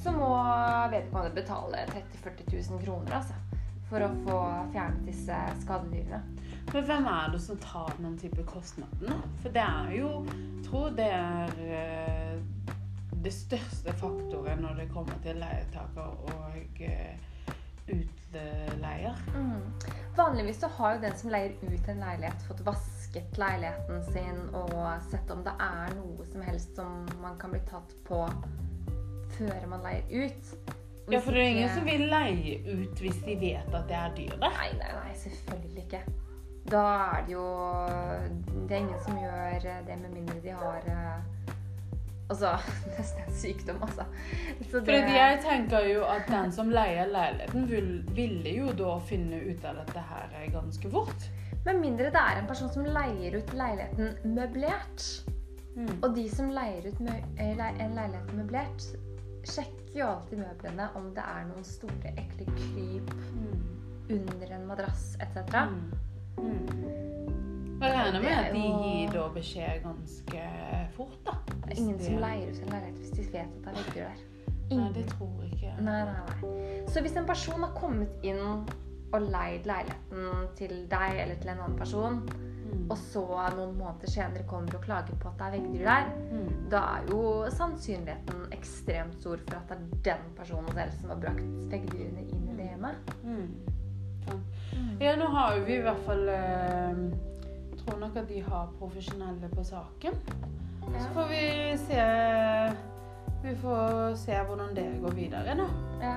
så 0.00 0.12
må 0.12 0.30
vedkommende 0.92 1.34
betale 1.36 1.84
30 1.92 2.22
000-40 2.24 2.70
000 2.70 2.84
kroner 2.84 3.18
altså, 3.18 3.36
for 3.90 4.04
å 4.04 4.10
få 4.24 4.38
fjernet 4.72 5.04
disse 5.08 5.40
skadedyrene. 5.64 6.22
Men 6.72 6.86
hvem 6.88 7.06
er 7.12 7.34
det 7.34 7.42
som 7.44 7.60
tar 7.60 7.92
den 7.98 8.16
type 8.18 8.44
kostnaden? 8.48 9.20
For 9.42 9.52
det 9.52 9.64
er 9.64 9.92
jo 9.98 10.10
Jeg 10.24 10.70
tror 10.70 10.94
det 10.96 11.10
er 11.12 11.50
eh, 11.60 12.38
det 13.24 13.32
største 13.32 13.92
faktoren 14.00 14.64
når 14.64 14.80
det 14.80 14.86
kommer 14.92 15.18
til 15.22 15.36
leietaker 15.38 16.16
og 16.32 16.80
eh, 16.80 17.20
utleier. 17.88 19.20
Mm. 19.36 19.60
Vanligvis 20.16 20.60
så 20.60 20.70
har 20.78 20.96
jo 20.96 21.04
den 21.04 21.16
som 21.20 21.30
leier 21.30 21.52
ut 21.60 21.88
en 21.92 22.00
leilighet, 22.00 22.48
fått 22.48 22.64
vasket 23.14 23.38
leiligheten 23.38 24.02
sin 24.04 24.54
og 24.54 24.72
sett 25.10 25.30
om 25.30 25.42
det 25.44 25.52
er 25.62 25.92
noe 25.94 26.24
som 26.26 26.42
helst 26.42 26.74
som 26.76 27.04
man 27.22 27.36
kan 27.38 27.52
bli 27.52 27.60
tatt 27.68 27.92
på 28.08 28.24
før 29.36 29.66
man 29.70 29.82
leier 29.82 30.26
ut. 30.26 30.50
Ja, 31.12 31.20
for 31.20 31.32
det 31.36 31.42
er 31.44 31.50
ingen 31.52 31.70
som 31.74 31.84
vil 31.86 32.06
leie 32.10 32.56
ut 32.64 33.00
hvis 33.02 33.18
de 33.26 33.36
vet 33.38 33.74
at 33.74 33.86
det 33.88 33.96
er 33.98 34.14
dyr 34.16 34.34
der. 34.34 34.50
Nei, 34.50 34.70
nei, 34.80 34.90
nei, 34.96 35.12
selvfølgelig 35.20 35.84
ikke. 35.84 36.00
Da 36.72 36.82
er 37.12 37.24
det 37.26 37.34
jo 37.34 37.44
Det 38.64 38.72
er 38.72 38.78
ingen 38.80 39.00
som 39.04 39.18
gjør 39.20 39.66
det 39.84 39.98
med 40.00 40.14
mindre 40.14 40.38
de 40.40 40.54
har 40.56 40.86
eh, 40.88 41.50
Altså 42.32 42.54
nesten 42.96 43.20
en 43.26 43.34
sykdom, 43.36 43.82
altså. 43.84 44.06
Så 44.70 44.80
det- 44.80 44.86
Fordi 44.86 45.18
jeg 45.18 45.38
tenker 45.44 45.86
jo 45.92 46.04
at 46.08 46.26
den 46.30 46.52
som 46.52 46.70
leier 46.72 47.06
leiligheten, 47.12 47.68
vil, 47.68 47.90
ville 48.16 48.56
jo 48.56 48.72
da 48.72 48.98
finne 48.98 49.42
ut 49.44 49.64
av 49.64 49.82
dette 49.82 50.06
her 50.08 50.48
ganske 50.56 50.90
fort. 50.90 51.28
Med 51.64 51.80
mindre 51.80 52.10
det 52.12 52.20
er 52.20 52.40
en 52.40 52.48
person 52.48 52.68
som 52.72 52.84
leier 52.84 53.38
ut 53.38 53.54
leiligheten 53.56 54.34
møblert. 54.34 55.06
Mm. 55.74 55.94
Og 56.02 56.10
de 56.16 56.24
som 56.30 56.50
leier 56.54 56.84
ut 56.86 57.00
eh, 57.08 57.54
le 57.58 57.70
en 57.82 57.96
leilighet 57.96 58.34
møblert, 58.36 58.88
sjekker 59.48 59.96
jo 59.98 60.10
alltid 60.10 60.42
møblene 60.42 60.90
om 60.98 61.08
det 61.16 61.24
er 61.24 61.48
noen 61.48 61.66
store, 61.66 62.12
ekle 62.20 62.46
kryp 62.58 63.14
under 64.12 64.52
en 64.54 64.68
madrass 64.68 65.14
etc. 65.24 65.40
Mm. 65.70 65.80
Mm. 66.38 66.84
Jeg 67.84 67.92
regner 67.92 68.20
med 68.20 68.30
at 68.30 68.52
de 68.54 68.60
gir 68.60 69.10
da 69.12 69.24
beskjed 69.34 69.82
ganske 69.84 70.44
fort, 70.94 71.18
da. 71.26 71.34
Det 71.64 71.72
er 71.72 71.80
ingen 71.80 71.98
som 72.00 72.20
leier 72.22 72.52
ut 72.52 72.62
en 72.62 72.76
leilighet 72.76 73.00
hvis 73.02 73.16
de 73.16 73.26
vet 73.32 73.42
at 73.42 73.66
det 73.66 73.72
er 73.72 73.80
vegger 73.80 74.06
der. 74.06 74.22
Nei, 74.74 74.88
det 74.94 75.04
tror 75.10 75.42
ikke. 75.44 75.74
Nei, 75.84 75.98
nei, 76.08 76.14
nei. 76.28 76.86
Så 76.88 77.02
hvis 77.04 77.16
en 77.20 77.26
person 77.28 77.60
har 77.60 77.74
kommet 77.76 78.24
inn 78.24 78.40
og 79.14 79.22
leid 79.30 79.66
leiligheten 79.68 80.48
til 80.58 80.74
deg 80.90 81.20
eller 81.22 81.38
til 81.40 81.50
en 81.54 81.62
annen 81.64 81.78
person, 81.78 82.20
Mm. 82.74 82.86
og 82.90 82.96
så 82.98 83.20
noen 83.56 83.76
måneder 83.78 84.10
senere 84.10 84.42
kommer 84.48 84.74
og 84.74 84.82
klager 84.82 85.14
på 85.20 85.28
at 85.28 85.34
det 85.38 85.46
er 85.46 85.52
veggdyr 85.54 85.84
der, 85.84 86.08
Mm. 86.32 86.48
da 86.70 86.76
er 86.96 87.04
jo 87.10 87.20
sannsynligheten 87.50 88.46
ekstremt 88.52 89.14
stor 89.20 89.36
for 89.48 89.56
at 89.56 89.68
det 89.68 89.76
er 89.76 90.16
den 90.16 90.24
personen 90.36 90.72
selv 90.74 90.90
som 91.00 91.10
har 91.10 91.20
brakt 91.22 91.70
veggdyrene 91.70 92.24
inn 92.32 92.48
i 92.50 92.56
det 92.56 92.66
hjemmet. 92.70 92.94
Mm. 93.22 93.54
Sånn. 94.26 94.42
Ja, 95.00 95.14
nå 95.16 95.26
har 95.36 95.54
jo 95.56 95.64
vi 95.64 95.76
i 95.78 95.80
hvert 95.84 96.02
fall 96.06 96.28
øh 96.28 97.12
Tror 97.84 97.98
nok 98.00 98.16
at 98.16 98.28
de 98.28 98.40
har 98.42 98.68
profesjonelle 98.78 99.48
på 99.54 99.62
saken. 99.64 100.14
Så 100.98 101.08
får 101.12 101.26
vi 101.28 101.76
se 101.76 102.76
Vi 103.42 103.54
får 103.60 104.14
se 104.16 104.32
hvordan 104.46 104.74
det 104.76 104.86
går 105.02 105.10
videre, 105.14 105.54
da. 105.58 105.66
Ja. 106.00 106.14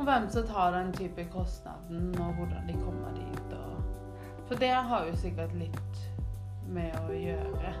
Og 0.00 0.04
hvem 0.04 0.30
som 0.32 0.46
tar 0.48 0.70
den 0.72 0.92
type 0.96 1.24
kostnaden, 1.28 2.14
og 2.20 2.32
hvordan 2.38 2.68
de 2.68 2.72
kommer 2.72 3.10
dit. 3.14 3.52
Og... 3.52 3.82
For 4.48 4.54
det 4.54 4.70
har 4.72 5.04
jo 5.04 5.16
sikkert 5.20 5.52
litt 5.60 5.98
med 6.72 6.94
å 7.04 7.12
gjøre, 7.12 7.72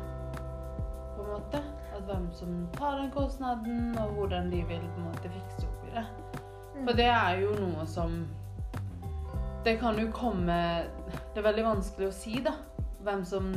på 1.16 1.24
en 1.24 1.30
måte. 1.30 1.62
At 1.96 2.04
hvem 2.04 2.26
som 2.36 2.58
tar 2.76 2.98
den 3.00 3.08
kostnaden, 3.14 3.96
og 3.98 4.12
hvordan 4.18 4.52
de 4.52 4.60
vil 4.68 4.84
på 4.84 5.00
en 5.00 5.08
måte 5.08 5.32
fikse 5.32 5.64
opp 5.64 5.88
i 5.88 5.94
det. 5.96 6.04
For 6.82 7.00
det 7.00 7.08
er 7.08 7.40
jo 7.40 7.54
noe 7.56 7.86
som 7.88 8.20
Det 9.64 9.74
kan 9.80 9.98
jo 10.00 10.06
komme 10.16 10.54
Det 11.34 11.40
er 11.40 11.44
veldig 11.44 11.64
vanskelig 11.66 12.06
å 12.08 12.14
si, 12.14 12.38
da. 12.44 12.52
Hvem 13.04 13.24
som 13.24 13.50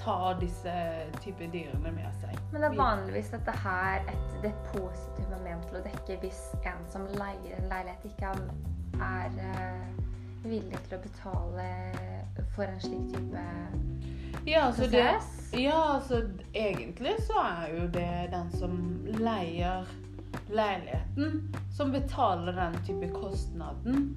tar 0.00 0.38
disse 0.40 0.74
type 1.20 1.48
dyrene 1.52 1.92
med 1.94 2.08
seg. 2.20 2.36
Men 2.52 2.64
det 2.64 2.70
er 2.70 2.76
vanligvis 2.80 3.32
dette 3.34 3.54
her 3.64 4.06
et, 4.10 4.36
det 4.44 4.52
positive 4.72 5.36
er 5.36 5.44
ment 5.44 5.66
til 5.68 5.80
å 5.80 5.84
dekke 5.84 6.18
hvis 6.24 6.40
en 6.64 6.86
som 6.92 7.06
leier 7.18 7.58
en 7.58 7.68
leilighet, 7.72 8.06
ikke 8.10 8.32
er, 8.32 8.44
er 9.10 9.40
eh, 9.50 9.90
villig 10.46 10.80
til 10.88 10.96
å 10.96 11.02
betale 11.04 11.68
for 12.54 12.64
en 12.64 12.80
slik 12.80 13.12
type 13.14 13.44
Ja, 14.46 14.66
altså 14.70 14.86
det. 14.90 15.10
Ja, 15.52 15.96
altså 15.96 16.22
egentlig 16.54 17.16
så 17.26 17.42
er 17.42 17.74
jo 17.74 17.86
det 17.92 18.30
den 18.32 18.52
som 18.54 18.78
leier 19.18 19.88
leiligheten, 20.50 21.54
som 21.76 21.92
betaler 21.92 22.56
den 22.56 22.78
type 22.86 23.12
kostnaden. 23.14 24.16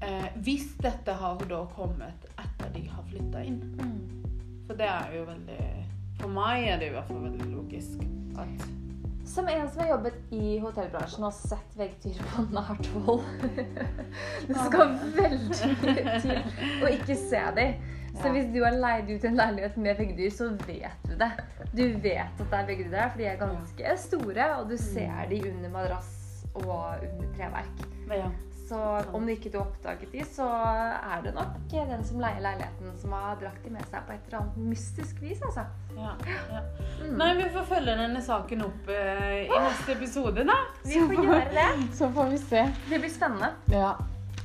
Eh, 0.00 0.26
hvis 0.44 0.74
dette 0.82 1.12
har 1.12 1.40
da 1.48 1.62
kommet 1.76 2.26
etter 2.36 2.72
de 2.74 2.84
har 2.88 3.04
flytta 3.10 3.44
inn. 3.44 3.60
Mm. 3.80 4.35
For 4.66 4.78
det 4.78 4.88
er 4.90 5.12
jo 5.14 5.26
veldig 5.28 5.60
For 6.20 6.32
meg 6.32 6.68
er 6.70 6.80
det 6.80 6.90
i 6.90 6.94
hvert 6.96 7.10
fall 7.10 7.22
veldig 7.26 7.50
logisk 7.52 8.02
at 8.42 8.64
Som 9.26 9.50
en 9.50 9.68
som 9.70 9.82
har 9.82 9.92
jobbet 9.94 10.32
i 10.34 10.56
hotellbransjen 10.62 11.26
og 11.28 11.34
sett 11.34 11.76
veggdyr 11.78 12.22
på 12.32 12.46
nært 12.54 12.88
hold 12.94 13.22
Det 14.48 14.56
skal 14.68 14.96
veldig 15.16 15.70
mye 15.82 16.16
til 16.24 16.82
å 16.86 16.90
ikke 16.94 17.16
se 17.18 17.42
dem. 17.58 17.86
Så 18.16 18.30
hvis 18.32 18.46
du 18.54 18.62
har 18.62 18.76
leid 18.80 19.10
ut 19.10 19.26
en 19.28 19.36
leilighet 19.36 19.76
med 19.82 19.98
veggdyr, 19.98 20.30
så 20.32 20.48
vet 20.64 21.04
du 21.04 21.16
det. 21.20 21.30
Du 21.76 21.84
vet 22.00 22.40
at 22.40 22.40
det 22.40 22.60
er 22.62 22.70
veggdyr 22.70 22.94
der, 22.94 23.10
for 23.10 23.20
de 23.20 23.28
er 23.28 23.42
ganske 23.42 23.96
store, 24.06 24.48
og 24.56 24.70
du 24.70 24.76
ser 24.80 25.26
de 25.32 25.42
under 25.50 25.74
madrass 25.74 26.14
og 26.54 26.70
under 27.02 27.32
treverk. 27.36 27.86
Ja. 28.08 28.30
Så 28.66 28.78
om 29.14 29.28
ikke 29.30 29.50
du 29.54 29.60
oppdaget 29.60 30.10
de, 30.10 30.24
så 30.26 30.46
er 30.96 31.20
det 31.22 31.32
nok 31.36 31.68
den 31.70 32.00
som 32.06 32.18
leier 32.18 32.42
leiligheten, 32.42 32.96
som 32.98 33.12
har 33.14 33.36
drakt 33.38 33.62
de 33.62 33.70
med 33.70 33.84
seg 33.92 34.02
på 34.08 34.14
et 34.16 34.26
eller 34.26 34.40
annet 34.40 34.56
mystisk 34.72 35.20
vis, 35.22 35.38
altså. 35.46 35.62
Ja, 35.94 36.16
ja. 36.50 36.64
Mm. 36.98 37.14
Nei, 37.20 37.28
vi 37.38 37.46
får 37.54 37.68
følge 37.70 37.94
denne 38.00 38.22
saken 38.26 38.66
opp 38.66 38.90
eh, 38.90 39.44
i 39.44 39.52
neste 39.54 39.94
episode, 39.94 40.42
da. 40.50 40.58
Vi 40.82 40.98
får 40.98 41.24
gjøre 41.28 41.46
det. 41.54 41.68
Så 42.00 42.10
får 42.18 42.34
vi 42.34 42.42
se. 42.42 42.66
Det 42.90 43.00
blir 43.04 43.14
spennende. 43.14 43.54
Ja. 43.70 43.94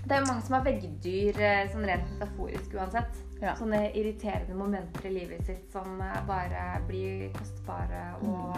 Det 0.06 0.16
er 0.16 0.22
jo 0.22 0.30
mange 0.30 0.46
som 0.46 0.58
har 0.60 0.66
veggdyr 0.70 1.42
eh, 1.42 1.66
sånn 1.74 1.90
rent 1.90 2.14
metaforisk 2.14 2.78
uansett. 2.78 3.22
Ja. 3.42 3.56
Sånne 3.58 3.88
irriterende 3.98 4.54
momenter 4.54 5.10
i 5.10 5.16
livet 5.16 5.46
sitt 5.50 5.74
som 5.74 5.98
eh, 5.98 6.18
bare 6.30 6.66
blir 6.86 7.32
kostbare 7.40 8.04
og 8.22 8.54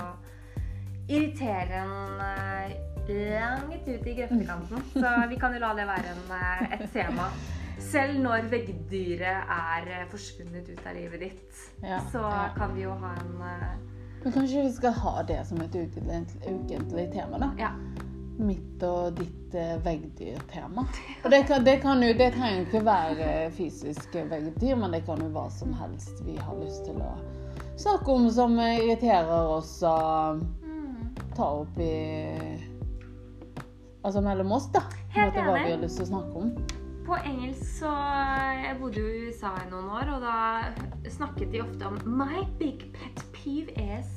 mm. 1.07 1.29
en 1.39 2.25
eh, 2.27 2.75
langt 3.09 3.87
ut 3.87 4.07
i 4.07 4.13
grøftekanten. 4.17 4.83
Så 4.93 5.11
vi 5.29 5.35
kan 5.39 5.53
jo 5.53 5.59
la 5.59 5.73
det 5.77 5.87
være 5.87 6.13
en, 6.13 6.23
eh, 6.37 6.73
et 6.79 6.87
tema. 6.93 7.29
Selv 7.83 8.19
når 8.23 8.45
veggdyret 8.51 9.49
er 9.49 9.87
eh, 9.91 10.05
forsvunnet 10.11 10.69
ut 10.69 10.85
av 10.87 10.95
livet 10.95 11.19
ditt, 11.19 11.63
Ja, 11.83 11.99
så 12.11 12.21
ja. 12.21 12.45
kan 12.57 12.75
vi 12.75 12.85
jo 12.85 12.91
ha 13.01 13.11
en 13.19 13.41
eh, 13.41 13.73
Men 14.23 14.31
kanskje 14.37 14.61
vi 14.63 14.71
skal 14.71 14.93
ha 14.93 15.21
det 15.27 15.41
som 15.47 15.59
et 15.61 15.75
ukentlig, 15.75 17.09
tema, 17.11 17.37
da? 17.41 17.49
Ja. 17.59 17.71
Mitt 18.39 18.81
og 18.83 19.17
ditt 19.19 19.53
veggdyrtema. 19.83 20.85
Og 21.23 21.29
det, 21.31 21.43
kan, 21.47 21.63
det, 21.65 21.75
kan 21.83 22.01
jo, 22.01 22.13
det 22.17 22.31
trenger 22.33 22.61
jo 22.61 22.65
ikke 22.65 22.85
være 22.85 23.51
fysisk 23.53 24.15
veggdyr, 24.15 24.75
men 24.79 24.95
det 24.95 25.03
kan 25.05 25.21
jo 25.21 25.27
hva 25.35 25.49
som 25.53 25.73
helst 25.77 26.23
vi 26.25 26.37
har 26.39 26.55
lyst 26.63 26.85
til 26.87 26.97
å 27.03 27.11
snakke 27.77 28.09
om 28.15 28.29
som 28.33 28.55
irriterer 28.59 29.49
oss 29.57 29.79
og 29.83 30.41
Mm. 30.63 31.13
ta 31.35 31.45
opp 31.61 31.77
i 31.77 31.93
Altså 34.03 34.21
mellom 34.21 34.51
oss, 34.51 34.65
da. 34.73 34.81
Helt 35.15 35.35
enig. 35.37 35.45
Hva 35.47 35.59
vi 35.63 35.71
har 35.71 35.83
lyst 35.83 35.99
til 36.01 36.05
å 36.07 36.09
snakke 36.13 36.41
om. 36.43 36.55
På 37.03 37.17
engelsk 37.19 37.63
så 37.81 37.89
Jeg 38.63 38.77
bodde 38.79 39.01
jo 39.01 39.07
i 39.11 39.23
USA 39.27 39.49
i 39.59 39.65
noen 39.71 39.89
år, 39.91 40.11
og 40.15 40.21
da 40.23 41.09
snakket 41.11 41.51
de 41.51 41.61
ofte 41.61 41.87
om 41.87 41.97
'my 42.07 42.45
big 42.59 42.85
pet 42.95 43.23
peeve 43.35 43.71
is'. 43.75 44.13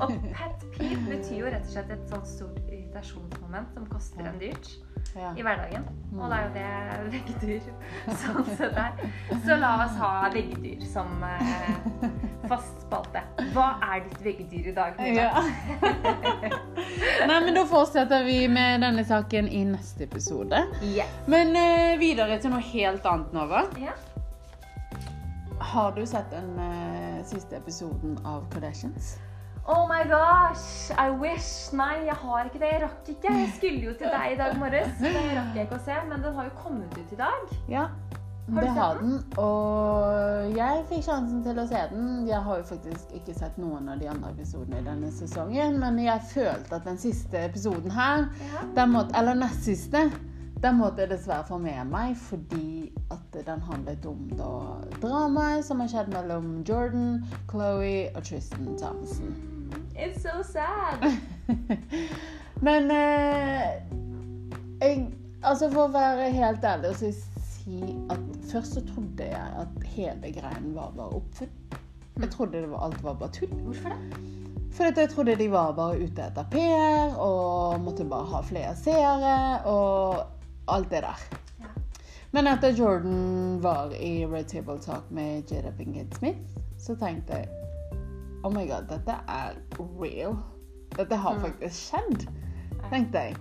Og 0.00 0.12
pet 0.36 0.66
peeve 0.76 1.02
betyr 1.10 1.38
jo 1.40 1.46
rett 1.46 1.66
og 1.66 1.72
slett 1.72 1.90
et 1.90 2.06
sånt 2.10 2.26
stort 2.30 2.60
irritasjonsmoment 2.70 3.74
som 3.74 3.86
koster 3.86 4.26
en 4.26 4.38
dyrt 4.38 4.70
Ja. 5.16 5.32
i 5.36 5.42
hverdagen. 5.42 5.84
Og 6.18 6.30
det 6.30 6.62
er 6.62 7.02
jo 7.02 7.04
det 7.10 7.12
veggdyr 7.14 7.60
sånn 8.22 8.44
sett 8.56 8.76
er. 8.76 8.92
Så 9.44 9.56
la 9.58 9.72
oss 9.84 9.96
ha 9.98 10.28
veggdyr 10.30 10.82
som 10.86 11.22
eh, 11.22 12.27
fast 12.50 12.82
spalte. 12.86 13.22
Hva 13.54 13.68
er 13.84 14.02
ditt 14.06 14.20
veggdyr 14.24 14.70
i 14.70 14.74
dag? 14.76 14.98
Ja. 15.14 15.42
Nei, 17.28 17.38
men 17.44 17.54
da 17.56 17.64
fortsetter 17.68 18.24
vi 18.26 18.40
med 18.52 18.82
denne 18.84 19.04
saken 19.06 19.48
i 19.48 19.64
neste 19.68 20.08
episode. 20.08 20.64
Yes. 20.82 21.12
Men 21.30 21.54
eh, 21.58 21.94
videre 22.00 22.40
til 22.42 22.54
noe 22.54 22.64
helt 22.72 23.06
annet, 23.08 23.32
Nova. 23.36 23.66
Ja. 23.80 23.96
Har 25.72 25.92
du 25.96 26.04
sett 26.06 26.30
den 26.32 26.52
eh, 26.62 27.24
siste 27.26 27.58
episoden 27.58 28.18
av 28.24 28.46
Kardashians? 28.52 29.16
Oh 29.68 29.84
my 29.88 30.02
gosh, 30.08 30.88
I 30.96 31.10
wish. 31.10 31.74
Nei, 31.76 32.06
jeg 32.06 32.16
har 32.16 32.46
ikke 32.48 32.60
det. 32.62 32.70
Jeg 32.72 32.82
rakk 32.86 33.10
ikke. 33.12 33.32
Jeg 33.34 33.50
skulle 33.58 33.82
jo 33.90 33.92
til 34.00 34.08
deg 34.14 34.32
i 34.32 34.38
dag 34.38 34.56
morges. 34.56 34.94
Det 35.02 35.12
rakk 35.12 35.58
jeg 35.58 35.68
ikke 35.68 35.76
å 35.76 35.84
se, 35.90 35.98
men 36.08 36.24
den 36.24 36.38
har 36.38 36.48
jo 36.48 36.54
kommet 36.62 36.96
ut 36.96 37.12
i 37.12 37.18
dag. 37.20 37.52
Ja. 37.68 37.84
Har 38.48 38.60
du 38.60 38.66
det 38.66 38.74
har 38.78 38.98
den. 39.00 39.12
Og 39.38 40.56
jeg 40.56 40.84
fikk 40.88 41.04
sjansen 41.04 41.42
til 41.44 41.58
å 41.60 41.66
se 41.68 41.82
den. 41.90 42.06
Jeg 42.28 42.40
har 42.46 42.60
jo 42.62 42.64
faktisk 42.70 43.12
ikke 43.18 43.34
sett 43.36 43.58
noen 43.60 43.88
av 43.92 44.00
de 44.00 44.08
andre 44.08 44.30
episodene 44.32 44.80
i 44.80 44.86
denne 44.86 45.10
sesongen, 45.12 45.76
men 45.82 45.98
jeg 46.00 46.24
følte 46.32 46.78
at 46.78 46.84
den 46.88 46.98
siste 46.98 47.44
episoden 47.44 47.90
her, 47.90 48.28
Ja. 48.52 48.64
den 48.76 48.90
måtte, 48.94 49.16
eller 49.18 49.34
nest 49.34 49.64
siste, 49.64 50.10
den 50.62 50.74
måtte 50.80 51.04
jeg 51.04 51.10
dessverre 51.10 51.44
få 51.46 51.58
med 51.62 51.86
meg 51.86 52.16
fordi 52.16 52.90
at 53.14 53.36
den 53.46 53.60
handlet 53.60 54.06
om 54.06 54.24
da 54.34 54.48
dramaet 55.02 55.64
som 55.64 55.80
har 55.80 55.88
skjedd 55.92 56.08
mellom 56.12 56.64
Jordan, 56.68 57.22
Chloé 57.50 58.08
og 58.16 58.24
Tristan 58.24 58.74
Thompson. 58.80 59.36
It's 59.94 60.22
so 60.22 60.42
sad. 60.42 61.04
Men 62.66 62.90
eh, 62.90 63.82
jeg, 64.80 65.08
altså 65.42 65.70
For 65.70 65.84
å 65.86 65.92
være 65.94 66.30
helt 66.34 66.64
ærlig 66.64 66.90
og 66.90 66.96
si 66.96 67.78
at 68.10 68.27
først 68.52 68.74
så 68.78 68.82
trodde 68.94 69.24
jeg 69.28 69.52
at 69.62 69.84
hele 69.94 70.32
greien 70.40 70.74
var 70.74 70.92
bare 70.96 71.16
oppfunn. 71.20 71.50
Jeg 72.18 72.30
trodde 72.30 72.52
det 72.62 72.70
var, 72.70 72.84
alt 72.88 73.02
var 73.04 73.14
bare 73.14 73.30
tull. 73.32 73.52
Hvorfor 73.66 73.88
det? 73.88 74.20
For 74.74 74.84
jeg 75.00 75.08
trodde 75.10 75.36
de 75.38 75.50
var 75.50 75.72
bare 75.74 75.98
ute 76.02 76.22
etter 76.22 76.44
PR 76.52 77.14
og 77.18 77.80
måtte 77.80 78.04
bare 78.04 78.26
ha 78.32 78.40
flere 78.46 78.74
seere 78.76 79.60
og 79.66 80.24
alt 80.68 80.90
det 80.90 81.02
der. 81.02 81.22
Ja. 81.60 81.70
Men 82.32 82.46
etter 82.50 82.74
Jordan 82.76 83.62
var 83.64 83.94
i 83.96 84.26
Red 84.26 84.44
Table 84.52 84.78
Talk 84.78 85.10
med 85.10 85.42
Jada 85.50 85.70
Pinkett 85.78 86.14
Smith, 86.18 86.58
så 86.78 86.94
tenkte 87.00 87.32
jeg 87.40 87.48
Oh 88.44 88.52
my 88.54 88.66
god, 88.68 88.86
dette 88.90 89.14
er 89.28 89.56
real. 89.80 90.36
Dette 90.96 91.16
har 91.16 91.34
Mm. 91.34 91.40
faktisk 91.40 91.88
skjedd, 91.88 92.28
tenkte 92.90 93.18
jeg. 93.18 93.36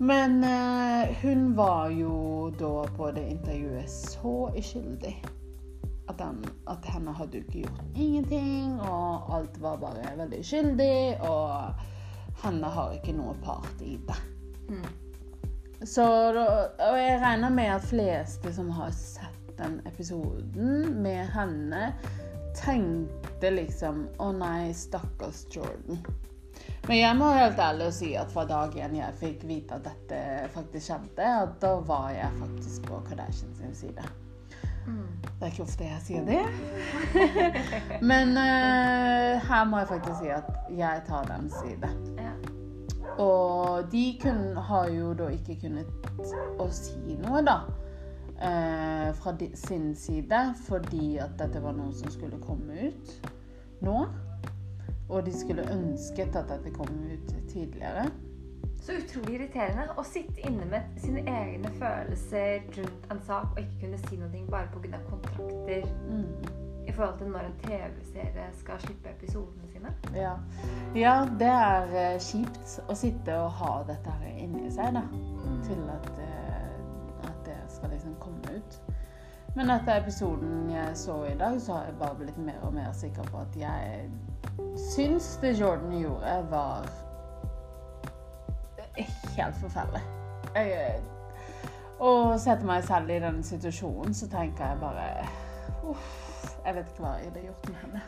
Men 0.00 0.44
eh, 0.44 1.16
hun 1.22 1.54
var 1.56 1.90
jo 1.92 2.48
da 2.58 2.86
på 2.96 3.10
det 3.12 3.26
intervjuet 3.34 3.90
så 3.90 4.50
uskyldig. 4.56 5.24
At, 6.08 6.20
han, 6.20 6.38
at 6.66 6.86
henne 6.88 7.12
hadde 7.12 7.38
jo 7.38 7.44
ikke 7.44 7.60
gjort 7.66 7.82
ingenting, 7.94 8.78
og 8.80 9.28
alt 9.36 9.58
var 9.60 9.76
bare 9.82 10.14
veldig 10.16 10.40
uskyldig. 10.40 11.20
Og 11.28 11.84
henne 12.40 12.70
har 12.76 12.94
ikke 12.96 13.12
noe 13.18 13.34
part 13.44 13.84
i 13.84 13.98
det. 14.08 14.16
Mm. 14.70 14.88
Så 15.84 16.06
da- 16.32 16.70
Og 16.88 16.96
jeg 16.98 17.20
regner 17.20 17.52
med 17.52 17.74
at 17.74 17.84
fleste 17.84 18.54
som 18.56 18.70
har 18.70 18.90
sett 18.96 19.52
den 19.58 19.82
episoden 19.86 20.96
med 21.02 21.28
henne, 21.36 21.92
tenkte 22.56 23.52
liksom 23.52 24.06
Å 24.18 24.32
nei, 24.32 24.72
stakkars 24.72 25.44
Jordan. 25.52 26.00
Men 26.88 26.96
jeg 26.96 27.16
må 27.16 27.28
helt 27.36 27.58
ærlig 27.60 27.90
si 27.94 28.14
at 28.18 28.32
fra 28.32 28.46
dagen 28.48 28.96
jeg 28.96 29.18
fikk 29.20 29.44
vite 29.48 29.76
at 29.76 29.84
dette 29.86 30.20
faktisk 30.54 30.86
skjedde, 30.86 31.28
at 31.44 31.54
da 31.62 31.74
var 31.86 32.10
jeg 32.14 32.40
faktisk 32.40 32.88
på 32.88 33.02
Kardashian 33.08 33.54
sin 33.58 33.74
side. 33.74 34.06
Mm. 34.86 35.08
Det 35.22 35.42
er 35.42 35.52
ikke 35.52 35.62
ofte 35.62 35.84
jeg 35.84 36.00
sier 36.04 36.24
det. 36.24 36.40
Men 38.10 38.32
uh, 38.36 39.36
her 39.48 39.64
må 39.68 39.82
jeg 39.82 39.90
faktisk 39.92 40.22
si 40.22 40.32
at 40.34 40.48
jeg 40.76 41.02
tar 41.06 41.28
deres 41.28 41.60
side. 41.60 41.92
Ja. 42.18 42.32
Og 43.22 43.92
de 43.92 44.18
kun, 44.22 44.56
har 44.56 44.88
jo 44.88 45.12
da 45.14 45.28
ikke 45.34 45.58
kunnet 45.60 46.20
å 46.60 46.68
si 46.72 47.18
noe, 47.20 47.44
da. 47.44 47.60
Uh, 48.40 49.10
fra 49.20 49.34
de, 49.36 49.50
sin 49.54 49.92
side, 49.96 50.40
fordi 50.64 51.18
at 51.20 51.36
dette 51.38 51.60
var 51.60 51.76
noe 51.76 51.92
som 51.92 52.08
skulle 52.12 52.40
komme 52.40 52.88
ut 52.88 53.30
nå. 53.84 53.98
Og 55.10 55.26
de 55.26 55.32
skulle 55.34 55.66
ønsket 55.72 56.36
at 56.38 56.48
dette 56.48 56.70
kom 56.74 56.90
ut 57.10 57.32
tidligere. 57.50 58.06
Så 58.80 58.92
utrolig 58.96 59.34
irriterende 59.36 59.90
å 60.00 60.04
sitte 60.06 60.40
inne 60.46 60.64
med 60.70 60.94
sine 61.02 61.20
egne 61.28 61.68
følelser 61.76 62.62
rundt 62.78 63.10
en 63.12 63.20
sak 63.26 63.50
og 63.52 63.60
ikke 63.60 63.82
kunne 63.82 63.98
si 64.06 64.16
noe 64.20 64.44
bare 64.50 64.70
pga. 64.72 65.00
kontrakter 65.10 65.84
Mm. 66.08 66.24
i 66.88 66.92
forhold 66.92 67.18
til 67.18 67.28
når 67.28 67.40
en 67.40 67.58
TV-serie 67.62 68.46
skal 68.58 68.80
slippe 68.80 69.10
episodene 69.10 69.68
sine. 69.72 69.92
Ja. 70.14 70.32
ja, 70.94 71.26
det 71.38 71.50
er 71.52 71.92
eh, 72.14 72.20
kjipt 72.20 72.80
å 72.88 72.94
sitte 72.94 73.36
og 73.38 73.50
ha 73.60 73.82
dette 73.86 74.10
her 74.10 74.38
inni 74.38 74.70
seg, 74.72 74.96
da. 74.96 75.02
Til 75.68 75.84
at, 75.92 76.10
eh, 76.24 77.28
at 77.28 77.44
det 77.46 77.60
skal 77.68 77.90
liksom 77.94 78.16
komme 78.20 78.56
ut. 78.56 78.80
Men 79.54 79.70
etter 79.70 80.00
episoden 80.00 80.70
jeg 80.70 80.96
så 80.96 81.24
i 81.26 81.36
dag, 81.38 81.60
så 81.60 81.72
har 81.72 81.84
jeg 81.84 81.98
bare 82.00 82.18
blitt 82.24 82.38
mer 82.38 82.58
og 82.62 82.74
mer 82.74 82.92
sikker 82.92 83.22
på 83.30 83.38
at 83.38 83.56
jeg 83.60 84.10
syns 84.76 85.38
det 85.42 85.52
Jordan 85.58 85.92
gjorde, 85.98 86.46
var 86.50 86.88
helt 89.36 89.60
forferdelig. 89.60 90.02
Jeg, 90.54 91.00
å 92.02 92.12
sette 92.40 92.66
meg 92.66 92.84
selv 92.88 93.12
i 93.12 93.20
den 93.22 93.42
situasjonen, 93.46 94.14
så 94.16 94.28
tenker 94.30 94.72
jeg 94.72 94.80
bare 94.82 95.06
Uff, 95.90 96.08
jeg 96.64 96.76
vet 96.76 96.90
ikke 96.90 97.04
hva 97.04 97.12
jeg 97.18 97.30
hadde 97.30 97.44
gjort 97.46 97.68
med 97.70 97.78
henne. 97.84 98.00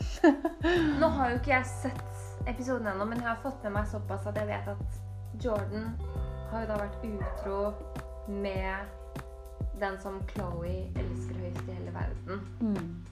Nå 1.01 1.09
har 1.17 1.31
jo 1.33 1.39
ikke 1.41 1.55
jeg 1.55 1.71
sett 1.71 2.49
episoden 2.51 2.91
ennå, 2.93 3.07
men 3.09 3.23
jeg 3.23 3.31
har 3.31 3.41
fått 3.45 3.63
med 3.65 3.77
meg 3.79 3.89
såpass 3.91 4.27
at 4.29 4.41
jeg 4.41 4.51
vet 4.51 4.73
at 4.75 5.45
Jordan 5.45 5.95
har 6.51 6.65
jo 6.65 6.69
da 6.69 6.81
vært 6.83 7.07
utro 7.09 7.61
med 8.29 8.99
den 9.81 9.97
som 10.03 10.21
Chloé 10.31 10.91
elsker 11.01 11.39
høyest 11.41 11.65
i 11.65 11.79
hele 11.79 11.95
verden. 11.95 12.45
Mm. 12.61 13.12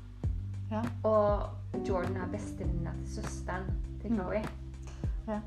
Ja. 0.70 0.82
Og 1.08 1.42
Jordan 1.88 2.16
er 2.16 2.28
bestevenninna 2.32 2.90
til 3.04 3.14
søsteren 3.22 3.64
til 4.02 4.10
Mm. 4.10 4.18
Chloé. 4.20 4.42
Ja. 5.28 5.40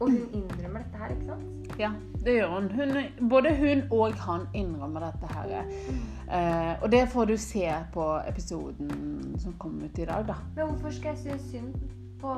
Og 0.00 0.10
hun 0.10 0.28
innrømmer 0.32 0.78
dette 0.78 0.98
her, 0.98 1.08
ikke 1.10 1.26
sant? 1.26 1.78
Ja, 1.78 1.90
det 2.24 2.34
gjør 2.36 2.48
hun. 2.48 2.70
hun 2.70 3.28
både 3.30 3.50
hun 3.56 3.82
og 3.90 4.14
han 4.14 4.40
innrømmer 4.54 5.00
dette 5.00 5.26
her. 5.34 5.64
Eh, 6.32 6.82
og 6.82 6.92
det 6.92 7.08
får 7.08 7.24
du 7.24 7.36
se 7.36 7.72
på 7.92 8.04
episoden 8.28 9.34
som 9.38 9.54
kom 9.58 9.82
ut 9.84 9.98
i 9.98 10.04
dag, 10.04 10.26
da. 10.28 10.34
Men 10.56 10.66
hvorfor 10.66 10.90
skal 10.90 11.08
jeg 11.08 11.18
synes 11.18 11.42
synd 11.50 11.74
på 12.20 12.34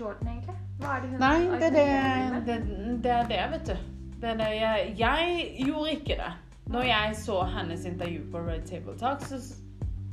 Jordan, 0.00 0.28
egentlig? 0.28 0.54
Hva 0.78 0.96
er 0.96 1.00
det 1.00 1.10
hun 1.10 1.18
Nei, 1.20 1.38
det 1.60 1.80
er 1.82 2.40
det, 2.40 2.46
det, 2.46 3.02
det, 3.04 3.10
er 3.10 3.26
det 3.28 3.50
vet 3.52 3.66
du. 3.66 3.74
Det 4.20 4.30
er 4.30 4.34
det 4.34 4.50
jeg, 4.60 4.94
jeg 4.98 5.54
gjorde 5.66 5.90
ikke 5.90 6.16
det. 6.22 6.32
Når 6.66 6.82
jeg 6.82 7.16
så 7.16 7.42
hennes 7.44 7.84
intervju 7.84 8.30
på 8.32 8.38
Red 8.38 8.62
Table 8.70 8.98
Talk, 8.98 9.20
så 9.20 9.40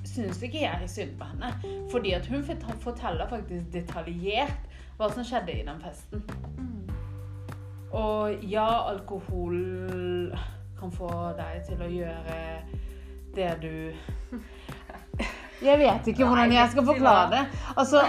syns 0.08 0.41
ikke 0.44 0.63
jeg 0.63 0.89
synd 0.91 1.15
på 1.20 1.28
henne. 1.32 1.52
Fordi 1.91 2.13
at 2.18 2.28
hun 2.32 2.44
forteller 2.84 3.30
faktisk 3.30 3.72
detaljert 3.74 4.72
hva 4.98 5.10
som 5.12 5.26
skjedde 5.28 5.56
i 5.56 5.65
den 5.68 5.82
festen. 5.84 6.24
Mm. 6.58 6.76
Og 7.96 8.44
ja, 8.52 8.68
alkohol 8.91 9.58
kan 10.80 10.91
få 10.91 11.12
deg 11.38 11.62
til 11.68 11.84
å 11.84 11.91
gjøre 11.91 12.39
det 13.36 13.52
du 13.63 14.36
Jeg 15.63 15.80
vet 15.80 16.08
ikke 16.12 16.26
hvordan 16.28 16.52
jeg 16.54 16.70
skal 16.72 16.86
forklare 16.86 17.30
det. 17.32 17.44
Altså, 17.78 18.02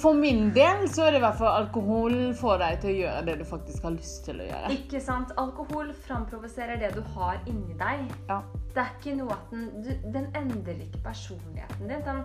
For 0.00 0.12
min 0.16 0.50
del 0.54 0.88
så 0.88 1.02
er 1.06 1.10
det 1.10 1.20
i 1.20 1.24
hvert 1.26 1.38
fall 1.38 1.52
alkohol 1.62 2.34
får 2.40 2.58
deg 2.62 2.80
til 2.80 2.90
å 2.90 2.96
gjøre 3.00 3.24
det 3.26 3.38
du 3.38 3.44
faktisk 3.44 3.82
har 3.82 3.90
lyst 3.96 4.24
til 4.24 4.40
å 4.40 4.46
gjøre. 4.48 4.70
Ikke 4.72 5.00
sant? 5.00 5.32
Alkohol 5.38 5.92
framprovoserer 6.06 6.80
det 6.80 6.94
du 6.96 7.02
har 7.16 7.38
inni 7.46 7.74
deg. 7.78 8.06
Ja. 8.28 8.40
Det 8.74 8.82
er 8.84 8.92
ikke 8.98 9.16
noe 9.16 9.32
at 9.36 9.50
den 9.52 9.66
du, 9.84 9.90
Den 10.12 10.26
endrer 10.34 10.80
ikke 10.86 11.02
personligheten 11.04 11.88
din. 11.88 12.02
Den, 12.06 12.22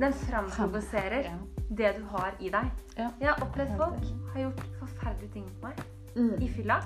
den 0.00 0.12
framprovoserer 0.12 1.24
Ja. 1.24 1.36
det 1.70 1.94
du 1.98 2.04
har 2.16 2.32
i 2.40 2.48
deg. 2.48 2.70
Ja. 2.98 3.10
Jeg 3.20 3.28
har 3.28 3.42
opplevd 3.46 3.76
folk 3.76 4.04
har 4.34 4.40
gjort 4.40 4.62
forferdelige 4.80 5.32
ting 5.32 5.44
mot 5.44 5.62
meg 5.70 5.84
Mm. 6.16 6.42
i 6.42 6.48
fylla. 6.48 6.76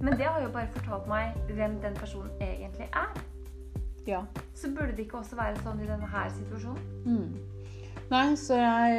Men 0.00 0.16
det 0.18 0.24
har 0.26 0.40
jo 0.42 0.48
bare 0.48 0.66
fortalt 0.72 1.06
meg 1.06 1.34
hvem 1.50 1.74
den 1.82 1.94
personen 1.94 2.30
egentlig 2.40 2.88
er. 2.92 3.10
Ja. 4.06 4.20
Så 4.54 4.70
burde 4.70 4.92
det 4.96 4.98
ikke 4.98 5.18
også 5.18 5.36
være 5.36 5.56
sånn 5.62 5.80
i 5.82 5.88
denne 5.88 6.08
her 6.08 6.30
situasjonen? 6.34 6.84
Mm. 7.04 7.52
Nei, 8.12 8.36
så 8.36 8.58
jeg, 8.58 8.96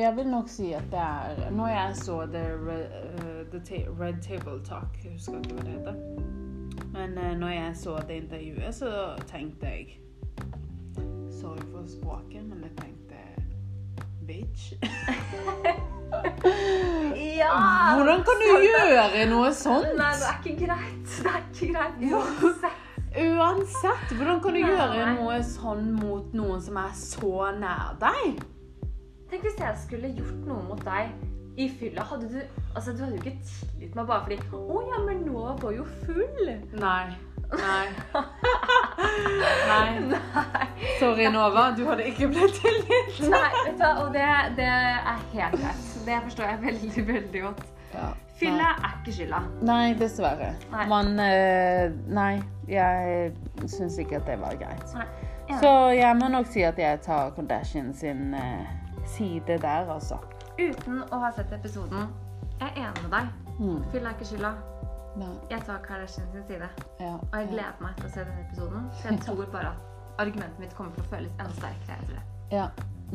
jeg 0.00 0.16
vil 0.16 0.28
nok 0.30 0.48
si 0.48 0.68
at 0.72 0.84
det 0.92 1.00
er 1.00 1.50
Når 1.50 1.68
jeg 1.68 1.96
så 1.96 2.18
The 2.30 2.44
Red, 2.54 2.92
uh, 3.18 3.40
the 3.50 3.60
ta 3.66 3.80
Red 3.98 4.20
Table 4.22 4.60
Talk 4.64 5.00
Jeg 5.02 5.12
husker 5.16 5.40
ikke 5.40 5.54
hva 5.56 5.64
det 5.64 5.72
heter. 5.72 5.94
Men 6.92 7.18
uh, 7.18 7.32
når 7.40 7.48
jeg 7.48 7.76
så 7.76 7.96
det 8.08 8.20
intervjuet, 8.22 8.74
så 8.74 8.92
tenkte 9.26 9.66
jeg 9.66 9.98
Sorry 11.40 11.66
for 11.72 11.82
språket, 11.96 12.44
men 12.44 12.62
jeg 12.62 12.70
tenkte 12.78 13.14
Bitch. 14.26 14.72
Ja! 17.36 17.94
Hvordan 17.96 18.22
kan 18.24 18.40
du 18.40 18.46
gjøre 18.62 19.26
noe 19.30 19.50
sånt? 19.56 19.90
Nei, 19.98 20.12
det 20.20 20.30
er 20.30 20.38
ikke 20.44 20.66
greit. 20.66 21.10
Det 21.10 21.30
er 21.32 21.40
ikke 21.42 21.72
greit 21.74 22.02
uansett. 22.12 22.83
Uansett, 23.14 24.10
hvordan 24.16 24.40
kan 24.42 24.54
du 24.56 24.60
Nei. 24.60 24.70
gjøre 24.72 25.04
noe 25.18 25.36
sånn 25.46 25.92
mot 25.94 26.32
noen 26.34 26.62
som 26.64 26.78
er 26.82 26.96
så 26.98 27.50
nær 27.60 27.94
deg? 28.00 28.40
Tenk 29.30 29.46
hvis 29.46 29.60
jeg 29.60 29.78
skulle 29.84 30.10
gjort 30.16 30.40
noe 30.48 30.62
mot 30.66 30.82
deg 30.86 31.12
i 31.56 31.68
fylla. 31.70 32.02
Hadde 32.10 32.28
du 32.32 32.40
Altså, 32.74 32.90
du 32.92 33.04
hadde 33.04 33.14
jo 33.14 33.22
ikke 33.22 33.36
tilgitt 33.46 33.94
meg 33.94 34.08
bare 34.08 34.24
fordi 34.24 34.38
Å 34.50 34.80
ja, 34.90 34.98
men 35.06 35.20
nå 35.28 35.44
var 35.62 35.76
jo 35.76 35.84
full. 36.02 36.50
Nei. 36.74 37.04
Nei. 37.54 37.86
Nei. 39.70 39.90
Nei. 40.10 40.66
Sorry, 40.98 41.28
Nova. 41.30 41.68
Du 41.76 41.84
hadde 41.86 42.08
ikke 42.10 42.26
blitt 42.32 42.58
tilgitt. 42.58 43.20
Nei, 43.30 43.44
vet 43.60 43.78
du 43.78 43.84
hva, 43.84 43.92
og 44.02 44.10
det, 44.16 44.26
det 44.58 44.66
er 44.66 45.22
helt 45.36 45.54
greit. 45.60 45.86
Det 46.08 46.18
forstår 46.26 46.50
jeg 46.50 46.62
veldig, 46.64 47.06
veldig 47.12 47.44
godt. 47.46 47.62
Ja. 47.94 48.12
Fylla 48.34 48.70
er 48.82 48.96
ikke 48.98 49.12
skylda. 49.14 49.40
Nei, 49.62 49.94
dessverre. 49.98 50.50
Nei. 50.72 50.86
Man 50.90 51.20
eh, 51.22 51.92
Nei, 52.10 52.42
jeg 52.68 53.30
syns 53.70 53.98
ikke 54.02 54.18
at 54.18 54.26
det 54.26 54.38
var 54.42 54.56
greit. 54.58 54.96
Nei. 54.96 55.06
Ja. 55.48 55.58
Så 55.60 55.70
jeg 55.94 56.16
må 56.18 56.28
nok 56.32 56.48
si 56.50 56.64
at 56.64 56.78
jeg 56.80 57.00
tar 57.04 57.30
Kardashian 57.36 57.92
sin 57.94 58.34
eh, 58.34 58.66
side 59.06 59.58
der, 59.62 59.90
altså. 59.92 60.18
Uten 60.58 61.02
å 61.12 61.20
ha 61.22 61.30
sett 61.36 61.52
episoden, 61.52 62.08
jeg 62.60 62.70
er 62.70 62.86
enig 62.88 63.04
med 63.04 63.10
deg. 63.12 63.32
Mm. 63.58 63.82
Fylla 63.92 64.10
er 64.10 64.16
ikke 64.18 64.30
skylda. 64.32 64.54
Nei. 65.20 65.32
Jeg 65.52 65.66
tar 65.68 65.82
Kardashian 65.84 66.30
sin 66.32 66.46
side. 66.48 66.70
Ja. 67.00 67.14
Og 67.20 67.36
jeg 67.38 67.52
gleder 67.52 67.84
meg 67.84 67.98
til 68.00 68.08
å 68.08 68.14
se 68.16 68.24
denne 68.24 68.46
episoden. 68.48 68.88
For 68.98 69.12
jeg 69.12 69.22
tror 69.28 69.44
bare 69.52 69.74
at 69.74 70.24
argumentet 70.24 70.62
mitt 70.62 70.74
kommer 70.78 70.96
til 70.96 71.06
å 71.06 71.12
føles 71.12 71.38
enda 71.38 71.54
sterkere 71.60 72.00
etter 72.00 72.16
det. 72.16 72.24
Ja, 72.54 72.68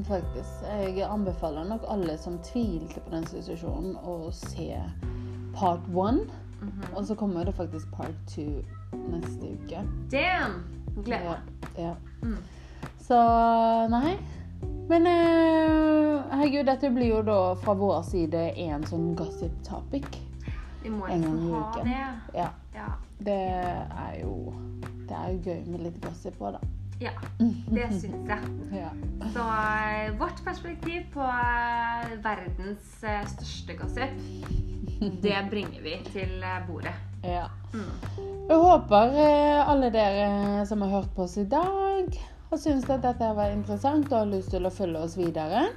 faktisk. 0.08 0.62
Jeg 0.70 1.04
anbefaler 1.10 1.64
nok 1.70 1.84
alle 1.90 2.18
som 2.18 2.38
tvilte 2.44 3.00
på 3.06 3.12
den 3.14 3.26
situasjonen, 3.28 3.96
å 4.04 4.32
se 4.32 4.70
part 5.56 5.86
one. 5.96 6.26
Mhm. 6.62 6.84
Og 6.96 7.06
så 7.08 7.16
kommer 7.16 7.44
det 7.46 7.56
faktisk 7.56 7.92
part 7.92 8.16
two 8.28 8.62
neste 9.10 9.54
uke. 9.56 9.84
Damn! 10.12 10.64
Gleder 11.06 11.30
meg. 11.30 11.40
ja. 11.78 11.94
Mm. 12.24 12.38
Så 13.00 13.20
nei. 13.90 14.18
Men 14.90 15.06
uh, 15.08 16.24
herregud, 16.34 16.66
dette 16.68 16.90
blir 16.92 17.08
jo 17.14 17.22
da 17.24 17.38
fra 17.62 17.74
vår 17.78 18.02
side 18.04 18.42
en 18.60 18.84
sånn 18.90 19.14
gossip 19.16 19.54
topic. 19.64 20.06
Vi 20.84 20.90
må 20.90 21.06
En 21.08 21.22
gang 21.22 21.38
i 21.40 21.52
uken. 21.54 21.86
det. 21.86 22.40
Ja. 22.40 22.50
Ja. 22.76 22.88
Det 23.20 23.36
er 23.36 24.20
jo 24.22 24.54
Det 25.08 25.16
er 25.18 25.32
jo 25.34 25.40
gøy 25.44 25.64
med 25.68 25.82
litt 25.84 26.02
gossip 26.06 26.40
òg, 26.42 26.54
da. 26.54 26.60
Ja. 27.02 27.12
Det 27.72 27.88
syns 27.92 28.30
jeg. 28.30 28.40
Ja. 28.80 28.90
Så 29.34 29.44
eh, 29.44 30.12
vårt 30.20 30.44
perspektiv 30.46 31.08
på 31.14 31.26
eh, 31.26 32.12
verdens 32.24 33.04
eh, 33.04 33.26
største 33.28 33.76
gossip, 33.80 34.20
det 35.24 35.38
bringer 35.50 35.82
vi 35.84 35.98
til 36.12 36.44
bordet. 36.68 36.96
ja. 37.24 37.48
Mm. 37.74 38.26
Jeg 38.50 38.58
håper 38.58 39.12
alle 39.70 39.92
dere 39.94 40.66
som 40.66 40.82
har 40.82 40.90
hørt 40.90 41.12
på 41.16 41.28
oss 41.28 41.38
i 41.38 41.46
dag, 41.46 42.08
har 42.50 42.58
syntes 42.58 42.90
at 42.90 43.04
dette 43.04 43.28
var 43.38 43.52
interessant 43.54 44.10
og 44.10 44.24
har 44.24 44.32
lyst 44.32 44.50
til 44.56 44.66
å 44.66 44.72
følge 44.74 45.04
oss 45.06 45.18
videre. 45.20 45.68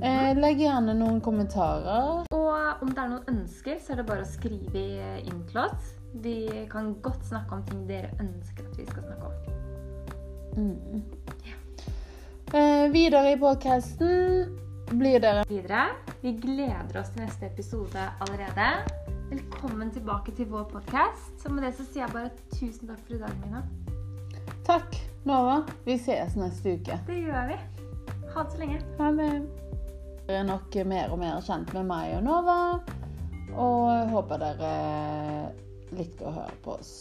Eh, 0.00 0.30
legg 0.38 0.62
gjerne 0.62 0.94
noen 0.96 1.20
kommentarer. 1.20 2.22
Og 2.32 2.84
om 2.84 2.94
det 2.94 3.02
er 3.02 3.10
noen 3.12 3.26
ønsker, 3.34 3.76
så 3.76 3.92
er 3.92 4.00
det 4.00 4.06
bare 4.08 4.24
å 4.24 4.30
skrive 4.30 4.86
inn 5.20 5.42
til 5.50 5.60
oss. 5.66 5.92
Vi 6.24 6.38
kan 6.72 6.94
godt 7.04 7.26
snakke 7.28 7.58
om 7.58 7.66
ting 7.68 7.84
dere 7.88 8.14
ønsker 8.20 8.64
at 8.70 8.78
vi 8.80 8.88
skal 8.88 9.04
snakke 9.10 9.28
om. 9.28 9.61
Mm. 10.56 11.02
Eh, 12.54 12.90
videre 12.90 13.32
i 13.32 13.36
podkasten 13.36 14.58
blir 14.90 15.20
dere 15.20 15.44
Videre, 15.48 15.86
vi 16.20 16.32
gleder 16.32 16.98
oss 17.00 17.08
til 17.14 17.24
neste 17.24 17.48
episode 17.48 18.02
allerede. 18.20 18.66
Velkommen 19.30 19.90
tilbake 19.94 20.34
til 20.36 20.50
vår 20.52 20.66
podkast. 20.74 21.30
Så 21.40 21.48
med 21.48 21.64
det 21.64 21.72
så 21.78 21.86
sier 21.86 22.04
jeg 22.04 22.12
bare 22.12 22.34
tusen 22.52 22.90
takk 22.90 23.00
for 23.06 23.16
i 23.16 23.22
dag, 23.22 23.38
Mina. 23.40 23.62
Takk, 24.68 25.00
Nova. 25.24 25.62
Vi 25.86 25.96
ses 25.96 26.36
neste 26.36 26.76
uke. 26.76 27.00
Det 27.08 27.16
gjør 27.22 27.48
vi. 27.54 27.58
Ha 28.34 28.44
det 28.44 28.52
så 28.52 28.60
lenge. 28.60 28.84
Ha 29.00 29.10
det. 29.16 29.32
Dere 30.26 30.42
er 30.42 30.48
nok 30.52 30.80
mer 30.92 31.16
og 31.16 31.22
mer 31.24 31.40
kjent 31.48 31.72
med 31.72 31.88
meg 31.88 32.18
og 32.18 32.26
Nova. 32.28 32.60
Og 33.56 33.88
jeg 33.88 34.08
håper 34.12 34.44
dere 34.44 34.76
likte 35.96 36.28
å 36.28 36.36
høre 36.42 36.60
på 36.60 36.76
oss. 36.76 36.96